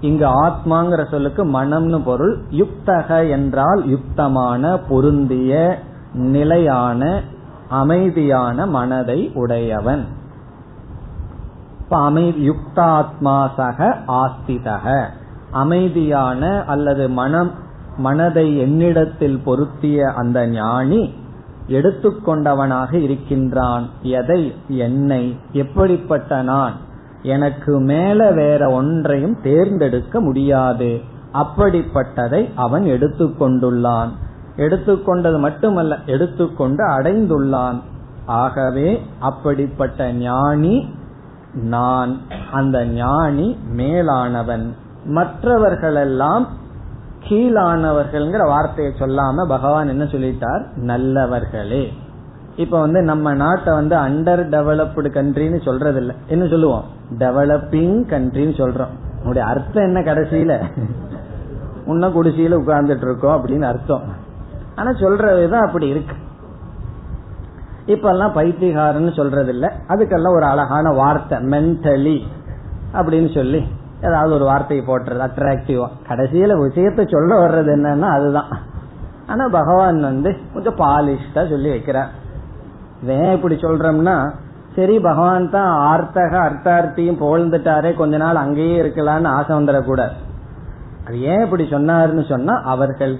[0.00, 5.78] இங்கு ஆத்மாங்கிற சொல்லுக்கு மனம்னு பொருள் யுக்தக என்றால் யுக்தமான பொருந்திய
[6.14, 7.22] நிலையான
[7.68, 10.04] அமைதியான மனதை உடையவன்.
[11.88, 15.06] அமை யுக்தாத்மா சக ஆஸ்திதக.
[15.50, 17.50] அமைதியான அல்லது மனம்
[17.96, 21.14] மனதை என்னிடத்தில் பொருத்திய அந்த ஞானி
[21.68, 23.88] எடுத்துக்கொண்டவனாக இருக்கின்றான்.
[24.02, 24.54] எதை?
[24.68, 25.36] என்னை.
[25.52, 26.72] எப்படிப்பட்ட நான்?
[27.22, 31.00] எனக்கு மேல வேற ஒன்றையும் தேர்ந்தெடுக்க முடியாது.
[31.32, 34.08] அப்படிப்பட்டதை அவன் எடுத்துக்கொண்டுள்ளான்.
[34.60, 37.80] எடுத்துக்கொண்டது மட்டுமல்ல எடுத்துக்கொண்டு அடைந்துள்ளான்.
[38.26, 40.94] ஆகவே அப்படிப்பட்ட ஞானி
[41.54, 42.18] நான்.
[42.52, 44.66] அந்த ஞானி மேலானவன்.
[45.04, 46.48] மற்றவர்களெல்லாம்
[47.28, 50.76] கீழானவர்கள்ங்கிற வார்த்தையை சொல்லாம பகவான் என்ன சொல்லிட்டார்?
[50.76, 51.92] நல்லவர்களே.
[52.56, 56.84] இப்ப வந்து நம்ம நாட்டை வந்து அண்டர் டெவலப்டு கண்ட்ரின்னு சொல்றது இல்ல என்ன சொல்லுவோம்?
[57.18, 58.92] டெவலப்பிங் கண்ட்ரின்னு சொல்றோம்.
[59.18, 60.62] உன்னுடைய அர்த்தம் என்ன கடைசியில?
[61.86, 64.28] உன்ன குடிசையில உட்கார்ந்துட்டு இருக்கோம் அப்படின்னு அர்த்தம்.
[64.80, 66.16] ஆனா சொல்ற விதம் அப்படி இருக்கு.
[67.86, 72.18] இப்ப எல்லாம் பைத்தியகாரன்னு சொல்றது இல்ல அதுக்கெல்லாம் ஒரு அழகான வார்த்தை மென்டலி
[72.98, 73.60] அப்படின்னு சொல்லி
[74.08, 78.50] ஏதாவது ஒரு வார்த்தையை போட்டுறது அட்ராக்டிவா கடைசியில விஷயத்த சொல்ல வர்றது என்னன்னா அதுதான்.
[79.26, 82.12] ஆனா பகவான் வந்து கொஞ்சம் பாலிஷ்டா சொல்லி வைக்கிறார்.
[83.16, 84.14] ஏன் இப்படி சொல்றோம்னா
[84.74, 90.16] சரி பகவான் தான் ஆர்த்தக அர்த்தார்த்தியும் புகழ்ந்துட்டாரே கொஞ்ச நாள் அங்கேயே இருக்கலாம்னு ஆசை வந்துடக்கூடாது.
[91.06, 93.14] அது ஏன் இப்படி சொன்னாருன்னு சொன்னா அவர்கள்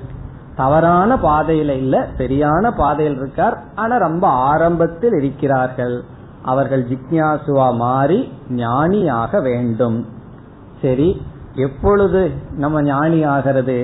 [0.61, 3.57] தவறான பாதையில இல்ல சரியான பாதையில் இருக்கார்.
[3.75, 5.97] ஆனா ரொம்ப ஆரம்பத்தில் இருக்கிறார்கள்.
[6.43, 9.99] அவர்கள் ஜிக்யாசுவா மாறி ஞானியாக வேண்டும்.
[10.83, 11.23] சரி
[11.55, 13.79] எப்பொழுது நம்ம ஞானி ஆகிறது?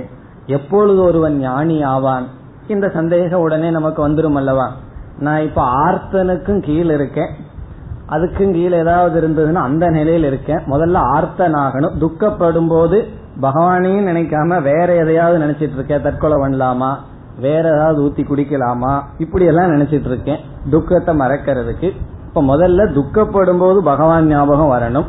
[0.46, 2.26] எப்பொழுது ஒருவன் ஞானி ஆவான்?
[2.68, 4.72] இந்த சந்தேகம் உடனே நமக்கு வந்துடும் அல்லவா?
[5.18, 7.32] நான் இப்ப ஆர்த்தனுக்கும் கீழ் இருக்கேன்.
[8.08, 10.58] அதுக்கும் கீழே ஏதாவது இருந்ததுன்னா அந்த நிலையில் இருக்கேன்.
[10.58, 11.96] முதல்ல ஆர்த்தனாகணும்.
[11.98, 13.08] துக்கப்படும் போது
[13.40, 16.02] பகவானையும் நினைக்காம வேற எதையாவது நினைச்சிட்டு இருக்கேன்.
[16.02, 16.94] தற்கொலை பண்ணலாமா?
[17.40, 19.02] வேற ஏதாவது ஊத்தி குடிக்கலாமா?
[19.18, 20.38] இப்படி எல்லாம் நினைச்சிட்டு இருக்கேன்.
[20.70, 21.90] துக்கத்தை மறக்கிறதுக்கு.
[22.26, 25.04] இப்ப முதல்ல துக்கப்படும் போது பகவான் ஞாபகம் வரணும்.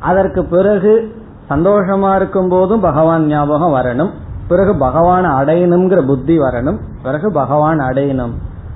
[0.00, 1.14] அதற்கு பிறகு
[1.50, 4.10] சந்தோஷமா இருக்கும் போதும் பகவான் ஞாபகம் வரணும்.
[4.48, 6.78] பிறகு பகவான் அடையணுங்கிற புத்தி வரணும்.
[7.02, 8.32] பிறகு பகவான் அடையணும்.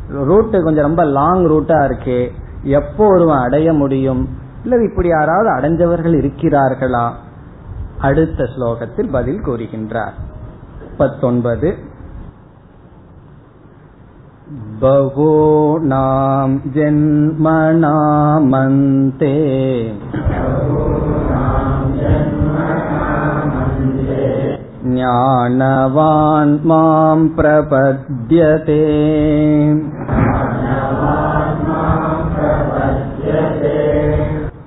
[0.08, 2.28] ரூட்டு கொஞ்சம் ரொம்ப லாங் ரூட்டா இருக்கே.
[2.62, 4.28] எப்போ ஒருவன் அடைய முடியும்?
[4.62, 7.10] இல்ல இப்படி யாராவது அடைஞ்சவர்கள் இருக்கிறார்களா?
[8.03, 10.17] அடுத்த ஸ்லோகத்தில் பதில் கூறுகின்றார்
[10.97, 11.69] பத்தொன்பது
[14.81, 17.67] बहूनां जन्मनामन्ते
[24.85, 28.79] ज्ञानवान् मां प्रपद्यते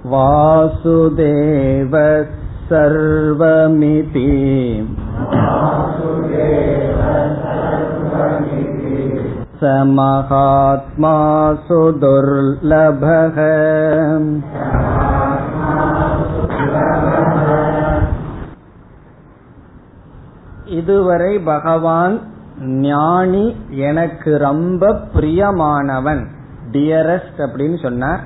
[0.05, 1.97] वासुदेव
[2.69, 4.29] सर्वमिति
[9.57, 11.17] स महात्मा
[11.67, 13.39] सुदुर्लभः
[20.77, 22.15] இதுவரை பகவான்
[22.83, 23.45] ஞானி
[23.89, 24.83] எனக்கு ரொம்ப
[25.15, 26.23] பிரியமானவன்
[26.73, 28.23] டியரஸ்ட் அப்படின்னு சொன்னார்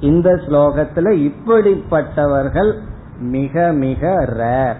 [0.00, 2.70] இந்த ஸ்லோகத்துல இப்படிப்பட்டவர்கள்
[3.19, 4.75] மிக மிக ரேர்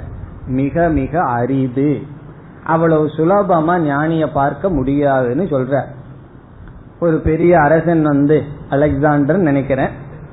[0.47, 2.01] மிக மிக அரிது.
[2.63, 5.81] அவ்வளவு சுலபமா ஞானிய பார்க்க முடியாதுன்னு சொல்ற.
[6.99, 9.89] ஒரு பெரிய அரசன் வந்து அலெக்சாண்டர் நினைக்கிறேன்.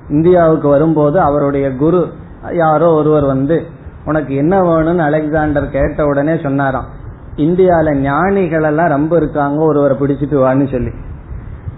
[0.08, 2.12] இந்தியாவுக்கு வரும்போது அவருடைய குரு
[2.50, 3.62] யாரோ ஒருவர் வந்து
[4.04, 6.84] உனக்கு என்ன வேணும்னு அலெக்சாண்டர் கேட்ட உடனே சொன்னாராம்.
[7.36, 10.90] இந்தியால ஞானிகள் எல்லாம் ரொம்ப இருக்காங்க ஒருவரை பிடிச்சிட்டு வான்னு சொல்லி.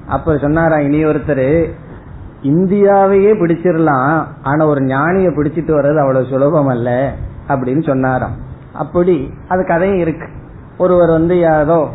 [0.07, 1.71] அப்ப சொன்னாரா இனி ஒருத்தர்
[2.43, 7.13] இந்தியாவையே பிடிச்சிடலாம் ஆனா ஒரு ஞானிய பிடிச்சிட்டு வர்றது அவ்வளவு சுலபம் அல்ல
[7.49, 8.35] அப்படின்னு சொன்னாராம்.
[8.73, 10.27] அப்படி அது கதையும் இருக்கு.
[10.79, 11.89] ஒருவர் வந்து யாரோ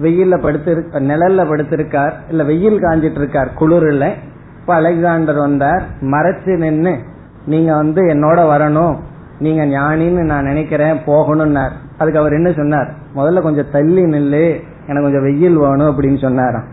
[0.00, 4.12] வெயில்ல படுத்து நிழல்ல படுத்திருக்கார் இல்ல வெயில் காஞ்சிட்டு இருக்கார் குளிர்ல.
[4.60, 6.98] இப்ப அலெக்சாண்டர் வந்தார் மறைச்சு நின்று
[7.46, 8.96] நீங்க வந்து என்னோட வரணும்
[9.38, 11.70] நீங்க ஞானின்னு நான் நினைக்கிறேன் போகணும்னார்.
[11.98, 12.92] அதுக்கு அவர் என்ன சொன்னார்?
[13.16, 16.64] முதல்ல கொஞ்சம் தள்ளி நில்லு எனக்கு கொஞ்சம் வெயில் வேணும் அப்படின்னு சொன்னாராம்.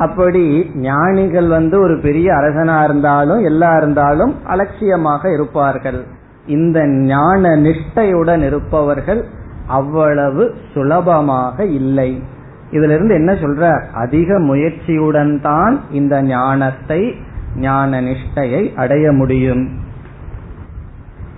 [0.00, 0.44] அப்படி
[0.74, 6.00] ஞானிகள் வந்து ஒரு பெரிய அரசனா இருந்தாலும் எல்லா இருந்தாலும் அலட்சியமாக இருப்பார்கள்.
[6.46, 9.22] இந்த ஞான நிஷ்டையுடன் இருப்பவர்கள்
[9.66, 12.10] அவ்வளவு சுலபமாக இல்லை.
[12.70, 13.62] இதுல இருந்து என்ன சொல்ற?
[13.94, 17.00] அதிக முயற்சியுடன் தான் இந்த ஞானத்தை
[17.56, 19.64] ஞான நிஷ்டையை அடைய முடியும்.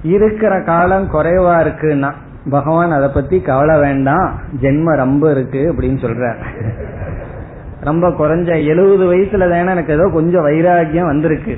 [0.03, 2.11] இருக்கிற காலம் குறைவா இருக்குன்னா
[2.51, 6.25] பகவான் அதை பத்தி கவலை வேண்டாம் ஜென்ம ரொம்ப இருக்கு அப்படின்னு சொல்ற.
[7.85, 11.55] ரொம்ப குறைஞ்ச எழுபது வயசுல தானே எனக்கு ஏதோ கொஞ்சம் வைராகியம் வந்திருக்கு.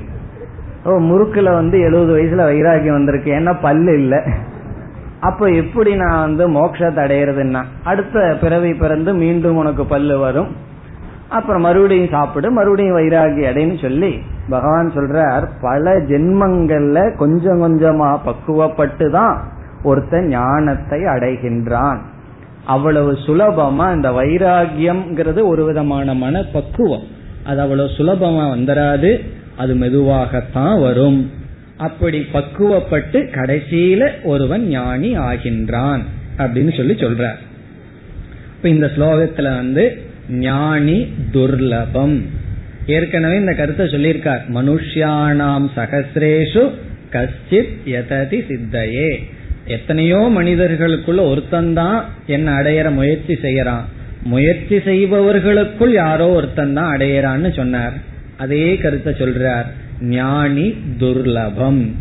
[0.85, 3.31] ஓ முறுக்குல வந்து எழுபது வயசுல வைராகியம் வந்திருக்கு.
[3.31, 4.19] ஏன்னா பல்லு இல்லை.
[5.19, 10.49] அப்ப எப்படி நான் வந்து மோட்சத்தை அடையிறதுன்னா அடுத்த பிறவி பிறந்து மீண்டும் உனக்கு பல்லு வரும்.
[11.29, 14.11] அப்புறம் மறுபடியும் சாப்பிடு மறுபடியும் வைராகி அடைன்னு சொல்லி
[14.49, 19.35] பகவான் சொல்றார் பல ஜென்மங்கள்ல கொஞ்சம் கொஞ்சமா பக்குவப்பட்டு தான்
[19.83, 21.99] ஒருத்தன் ஞானத்தை அடைகின்றான்.
[22.65, 27.07] அவ்வளவு சுலபமா இந்த வைராகியம்ங்கிறது ஒரு விதமான மன பக்குவம்
[27.43, 29.21] அது அவ்வளவு சுலபமா வந்துடாது
[29.57, 31.31] அது மெதுவாகத்தான் வரும்.
[31.77, 36.01] அப்படி பக்குவப்பட்டு கடைசியில ஒருவன் ஞானி ஆகின்றான்
[36.37, 37.39] அப்படின்னு சொல்லி சொல்றார்.
[38.55, 42.21] இப்ப இந்த ஸ்லோகத்துல வந்து ஞானி துர்லபம்.
[42.85, 44.41] ஏற்கனவே இந்த கருத்தை சொல்லியிருக்கார்.
[44.53, 46.71] மனுஷியானாம் சகசிரேஷு
[47.11, 49.23] கஷ்டித் யததி சித்தையே.
[49.67, 53.83] எத்தனையோ மனிதர்களுக்குள்ள ஒருத்தந்தான் என்ன அடையிற முயற்சி செய்யறான்.
[54.23, 57.93] முயற்சி செய்பவர்களுக்குள் யாரோ ஒருத்தன் தான் அடையறான்னு சொன்னார்.
[58.37, 59.65] அதே கருத்தை சொல்றார்.
[60.01, 61.91] ஞானி துர்லபம்.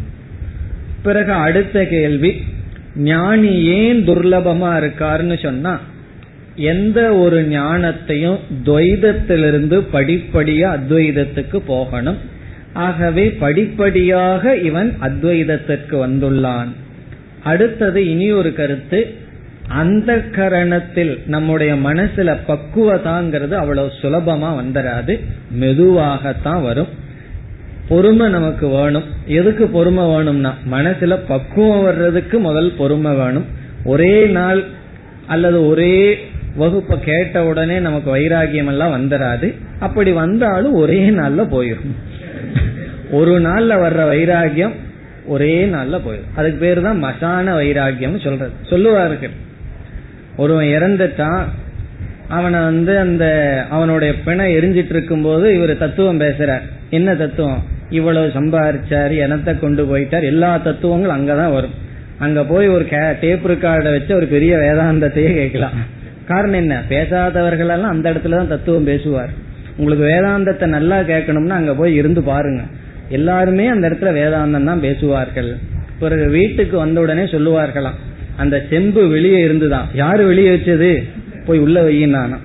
[1.02, 2.42] பிறகு அடுத்த கேள்வி
[2.96, 5.80] ஞானி ஏன் துர்லபமா இருக்காருன்னு சொன்னா
[6.56, 12.16] எந்த ஒரு ஞானத்தையும் துவைதத்திலிருந்து படிப்படியா அத்வைதத்துக்கு போகணும்.
[12.72, 16.68] ஆகவே படிப்படியாக இவன் அத்வைதத்திற்கு வந்துள்ளான்.
[17.44, 19.14] அடுத்தது இனி ஒரு கருத்து
[19.68, 25.20] அந்த கரணத்தில் நம்முடைய மனசுல பக்குவதாங்கிறது அவ்வளவு சுலபமா வந்துடாது
[25.60, 26.88] மெதுவாகத்தான் வரும்.
[27.88, 29.02] பொறுமை நமக்கு வேணும்.
[29.26, 33.44] எதுக்கு பொறுமை வேணும்னா மனசுல பக்குவம் வர்றதுக்கு முதல் பொறுமை வேணும்.
[33.84, 34.64] ஒரே நாள்
[35.26, 36.18] அல்லது ஒரே
[36.56, 41.94] வகுப்பை கேட்ட உடனே நமக்கு வைராகியம் எல்லாம் வந்துடாது அப்படி வந்தாலும் ஒரே நாள்ல போயிடும்
[43.10, 44.74] ஒரு நாள்ல வர்ற வைராகியம்
[45.26, 46.36] ஒரே நாள்ல போயிடும்.
[46.36, 48.50] அதுக்கு பேரு தான் மசான வைராகியம் சொல்றது.
[48.70, 49.30] சொல்லுவார்கள்
[50.36, 51.42] ஒருவன் இறந்துட்டான்.
[52.28, 53.24] அவனை வந்து அந்த
[53.70, 56.62] அவனுடைய பிணை எரிஞ்சிட்டு இருக்கும் போது இவர் தத்துவம் பேசுறார்.
[56.90, 57.62] என்ன தத்துவம்?
[57.90, 60.22] இவ்வளவு சம்பாரிச்சார் எனத்தை கொண்டு போயிட்டார்.
[60.22, 61.82] எல்லா தத்துவங்களும் அங்கதான் வரும்.
[62.18, 62.86] அங்க போய் ஒரு
[63.20, 65.72] டேப் ரெக்கார்டை வச்சு ஒரு பெரிய வேதாந்தத்தையே கேட்கலாம்.
[66.26, 66.82] காரணம் என்ன?
[66.88, 69.30] பேசாதவர்கள் எல்லாம் அந்த இடத்துலதான் தத்துவம் பேசுவார்.
[69.76, 72.62] உங்களுக்கு வேதாந்தத்தை நல்லா கேட்கணும்னா அங்க போய் இருந்து பாருங்க.
[73.08, 75.56] எல்லாருமே அந்த இடத்துல வேதாந்தம் தான் பேசுவார்கள்.
[75.98, 77.98] பிறகு வீட்டுக்கு வந்த உடனே சொல்லுவார்களாம்
[78.36, 79.88] அந்த செம்பு வெளியே இருந்துதான்.
[79.94, 81.02] யாரு வெளியே வச்சது?
[81.46, 82.36] போய் உள்ள வையினானா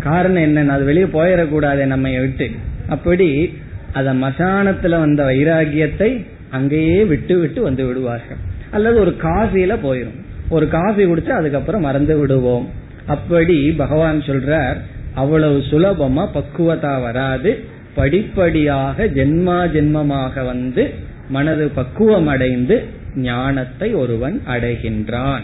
[0.00, 2.50] காரணம் என்னன்னு அது வெளியே போயிடக்கூடாது நம்ம விட்டு.
[2.88, 3.58] அப்படி
[3.92, 8.36] அத மசானத்துல வந்த வைராகியத்தை அங்கேயே விட்டு விட்டு வந்து விடுவார்கள்.
[8.70, 12.68] அல்லது ஒரு காஃபியில போயிடும் ஒரு காஃபி குடிச்சு அதுக்கப்புறம் மறந்து விடுவோம்.
[13.06, 14.76] அப்படி பகவான் சொல்றார்
[15.14, 17.64] அவ்வளவு சுலபமா பக்குவதா வராது.
[17.94, 20.90] படிப்படியாக ஜென்மா ஜென்மமாக வந்து
[21.28, 22.84] மனது பக்குவம் அடைந்து
[23.16, 25.40] ஞானத்தை ஒருவன் அடைகின்றான்.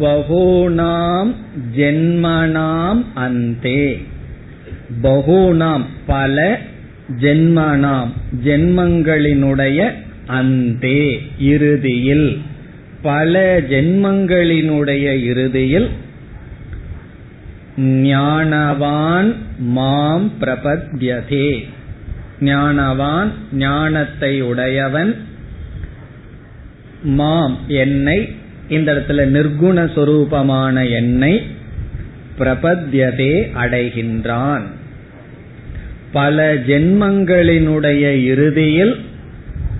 [0.00, 1.34] பகூனாம்
[1.76, 4.02] ஜென்மனாம் அந்தே.
[5.02, 6.58] பகூனாம் பல
[7.20, 8.08] ஜென்மனாம்
[8.44, 9.92] ஜென்மங்களினுடைய
[10.26, 12.38] அந்தே இறுதியில்.
[13.02, 15.88] பல ஜென்மங்களினுடைய இறுதியில்
[17.78, 21.64] ஞானவான் மாம் பிரபத்யதே.
[22.40, 25.16] ஞானவான் ஞானத்தை உடையவன்
[27.02, 28.34] மாம் என்னை
[28.68, 31.42] இந்த இடத்துல நிர்குண சொரூபமான என்னை
[32.38, 34.62] பிரபத்யதே அடைகின்றான்.
[36.12, 39.00] பல ஜென்மங்களினுடைய இறுதியில்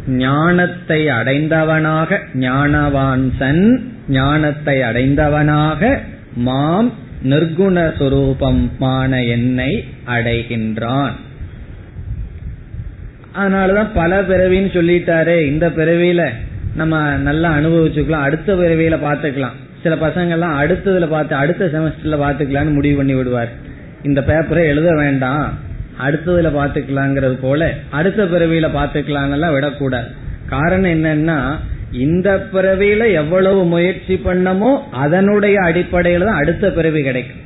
[0.06, 5.98] ஞானத்தை அடைந்தவனாக ஞானவான் சன் ஞானத்தை அடைந்தவனாக
[6.34, 6.92] மாம்
[7.24, 11.12] நிர்குணஸ்வரூபமான என்னை அடைகின்றான்.
[13.36, 16.28] அதனாலதான் பல பிறவின்னு சொல்லிட்டாரே இந்த பிறவியில
[16.76, 19.52] நம்ம நல்லா அனுபவிச்சுக்கலாம் அடுத்த பிறவியில பாத்துக்கலாம்
[19.82, 23.48] சில பசங்க எல்லாம் அடுத்ததுல பார்த்து அடுத்த செமஸ்டர்ல பாத்துக்கலாம்னு முடிவு பண்ணி விடுவார்.
[24.02, 25.58] இந்த பேப்பரை எழுத வேண்டாம்
[26.06, 30.08] அடுத்ததுல பாத்துக்கலாங்கிறது போல அடுத்த பிறவியில பாத்துக்கலாம் எல்லாம் விடக்கூடாது.
[30.46, 31.56] காரணம் என்னன்னா
[31.92, 37.40] இந்த பிறவியில எவ்வளவு முயற்சி பண்ணமோ அதனுடைய அடிப்படையில தான் அடுத்த பிறவி கிடைக்கும்.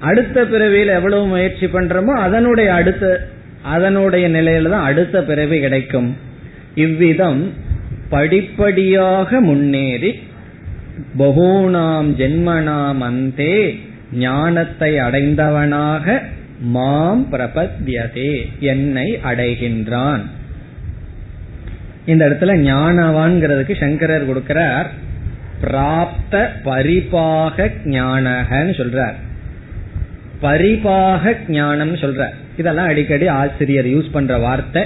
[0.00, 6.16] அடுத்த பிறவியில எவ்வளவு முயற்சி பண்றோமோ அதனுடைய அடுத்த அதனுடைய நிலையில தான் அடுத்த பிறவி கிடைக்கும்.
[6.74, 7.52] இவ்விதம்
[8.08, 10.22] படிப்படியாக முன்னேறி
[11.18, 13.78] பகூனாம் ஜென்மனாம் அந்தே
[14.12, 16.22] ஞானத்தை அடைந்தவனாக
[16.60, 20.24] மாம் பிரபத்யதே என்னை அடைகின்றான்.
[22.08, 24.86] இந்த இடத்துல ஞானவான்கிறதுக்கு சங்கரர் கொடுக்கிறார்.
[25.62, 29.16] பிராப்த பரிபாக ஞானகன்னு சொல்றார்.
[30.42, 34.82] பரிபாக ஞானம் சொல்ற இதெல்லாம் அடிக்கடி ஆசிரியர் யூஸ் பண்ற வார்த்தை.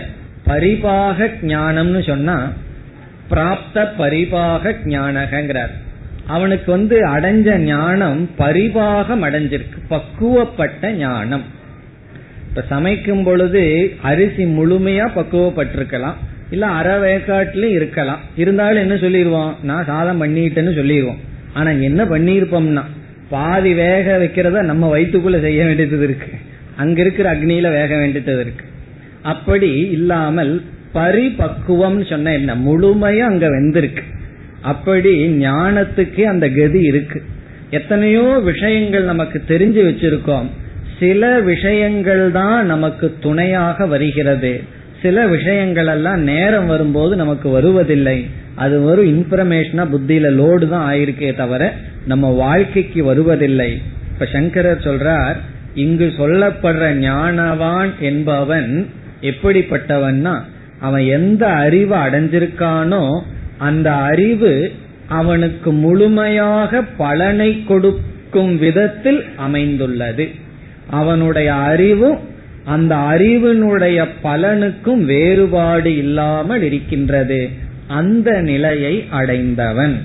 [0.47, 2.53] பரிபாக ஞானம்னு சொன்னா
[3.31, 5.73] பிராப்த பரிபாக ஞானகங்கிறார்.
[6.27, 9.79] அவனுக்கு வந்து அடைஞ்ச ஞானம் பரிபாகம் அடைஞ்சிருக்கு.
[9.91, 11.45] பக்குவப்பட்ட ஞானம்.
[12.49, 13.63] இப்ப சமைக்கும் பொழுது
[14.03, 16.19] அரிசி முழுமையா பக்குவப்பட்டிருக்கலாம்.
[16.53, 18.21] இல்ல அரை வேக்காட்டிலும் இருக்கலாம்.
[18.37, 19.57] இருந்தாலும் என்ன சொல்லிடுவோம்?
[19.63, 21.21] நான் சாதம் பண்ணிட்டேன்னு சொல்லிடுவோம்.
[21.53, 22.83] ஆனா என்ன பண்ணிருப்போம்னா
[23.31, 26.31] பாதி வேக வைக்கிறத நம்ம வயிற்றுக்குள்ள செய்ய வேண்டியது இருக்கு.
[26.77, 28.65] அங்க இருக்கிற அக்னியில வேக வேண்டியது இருக்கு.
[29.23, 30.63] அப்படி இல்லாமல்
[30.95, 32.55] பரிபக்குவம் சொன்ன என்ன?
[32.55, 34.05] முழுமையா அங்க வெந்திருக்கு.
[34.63, 37.23] அப்படி ஞானத்துக்கு அந்த கதி இருக்கு.
[37.71, 40.49] எத்தனையோ விஷயங்கள் நமக்கு தெரிஞ்சு வச்சிருக்கோம்.
[40.99, 44.81] சில விஷயங்கள் தான் நமக்கு துணையாக வருகிறது.
[45.03, 48.19] சில விஷயங்கள் எல்லாம் நேரம் வரும்போது நமக்கு வருவதில்லை.
[48.55, 51.63] அது வரும் இன்ஃபர்மேஷனா புத்தியில லோடு தான் ஆயிருக்கே தவிர
[52.07, 53.71] நம்ம வாழ்க்கைக்கு வருவதில்லை.
[54.13, 55.37] இப்ப சங்கரர் சொல்றார்
[55.75, 58.73] இங்கு சொல்லப்படுற ஞானவான் என்பவன்
[59.21, 60.35] எப்படிப்பட்டவன்னா
[60.81, 63.05] அவன் எந்த அறிவு அடைஞ்சிருக்கானோ
[63.59, 64.53] அந்த அறிவு
[65.09, 70.27] அவனுக்கு முழுமையாக பலனை கொடுக்கும் விதத்தில் அமைந்துள்ளது.
[70.91, 72.19] அவனுடைய அறிவும்
[72.65, 77.51] அந்த அறிவினுடைய பலனுக்கும் வேறுபாடு இல்லாமல் இருக்கின்றது.
[77.87, 80.01] அந்த நிலையை அடைந்தவன்.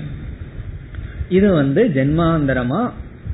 [1.28, 2.90] இது வந்து ஜென்மாந்தரமா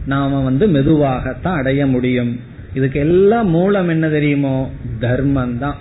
[0.07, 2.41] நாம வந்து மெதுவாகத்தான் அடைய முடியும்.
[2.75, 4.71] இதுக்கு எல்லாம் மூலம் என்ன தெரியுமோ?
[5.01, 5.77] தர்மம் தான்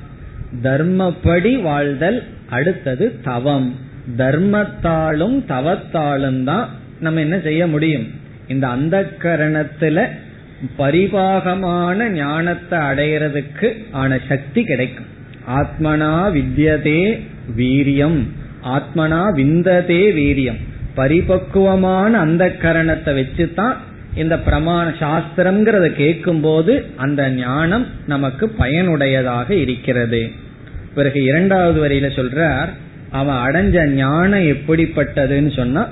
[0.64, 3.76] தர்மப்படி வாழ்தல் அடுத்தது தவம்.
[4.18, 6.70] தர்மத்தாலும் தவத்தாலும் தான்
[7.00, 8.08] நம்ம என்ன செய்ய முடியும்?
[8.48, 10.10] இந்த அந்த கரணத்துல
[10.78, 15.06] பரிபாகமான ஞானத்தை அடையிறதுக்கு ஆன சக்தி கிடைக்கும்.
[15.48, 17.20] ஆத்மனா வித்யதே
[17.58, 18.28] வீரியம்.
[18.64, 20.60] ஆத்மனா விந்ததே வீரியம்.
[20.96, 23.74] பரிபக்குவமான அந்த கரணத்தை வச்சுதான்
[24.16, 30.32] இந்த பிரமாண சாஸ்திரம்ங்கிறத கேட்கும் போது அந்த ஞானம் நமக்கு பயனுடையதாக இருக்கிறது.
[30.96, 32.68] பிறகு இரண்டாவது வரியில சொல்றார்
[33.12, 35.90] அவன் அடைஞ்ச ஞானம் எப்படிப்பட்டதுன்னு சொன்னா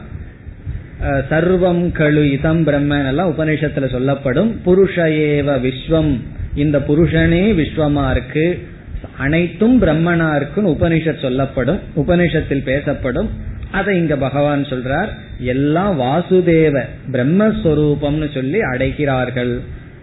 [1.01, 4.61] சர்வம் கழு இதம் பிரம்மன் எல்லாம் உபநிஷத்துல சொல்லப்படும்.
[4.65, 6.19] புருஷ ஏவ விஸ்வம்.
[6.55, 8.67] இந்த புருஷனே விஸ்வமா இருக்கு.
[9.17, 11.79] அனைத்தும் பிரம்மனா இருக்குன்னு உபனிஷத் சொல்லப்படும்.
[11.95, 13.29] உபனிஷத்தில் பேசப்படும்.
[13.71, 15.07] அதை இங்க பகவான் சொல்றார்.
[15.39, 16.81] எல்லாம் வாசுதேவ
[17.11, 19.59] பிரம்மஸ்வரூபம்னு சொல்லி அடைகிறார்கள்.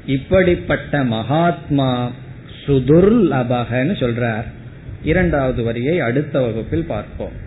[0.06, 2.10] இப்படிப்பட்ட மகாத்மா
[2.66, 4.44] சுதுர்லபகன்னு சொல்றார்.
[5.04, 7.46] இரண்டாவது வரியை அடுத்த வகுப்பில் பார்ப்போம்.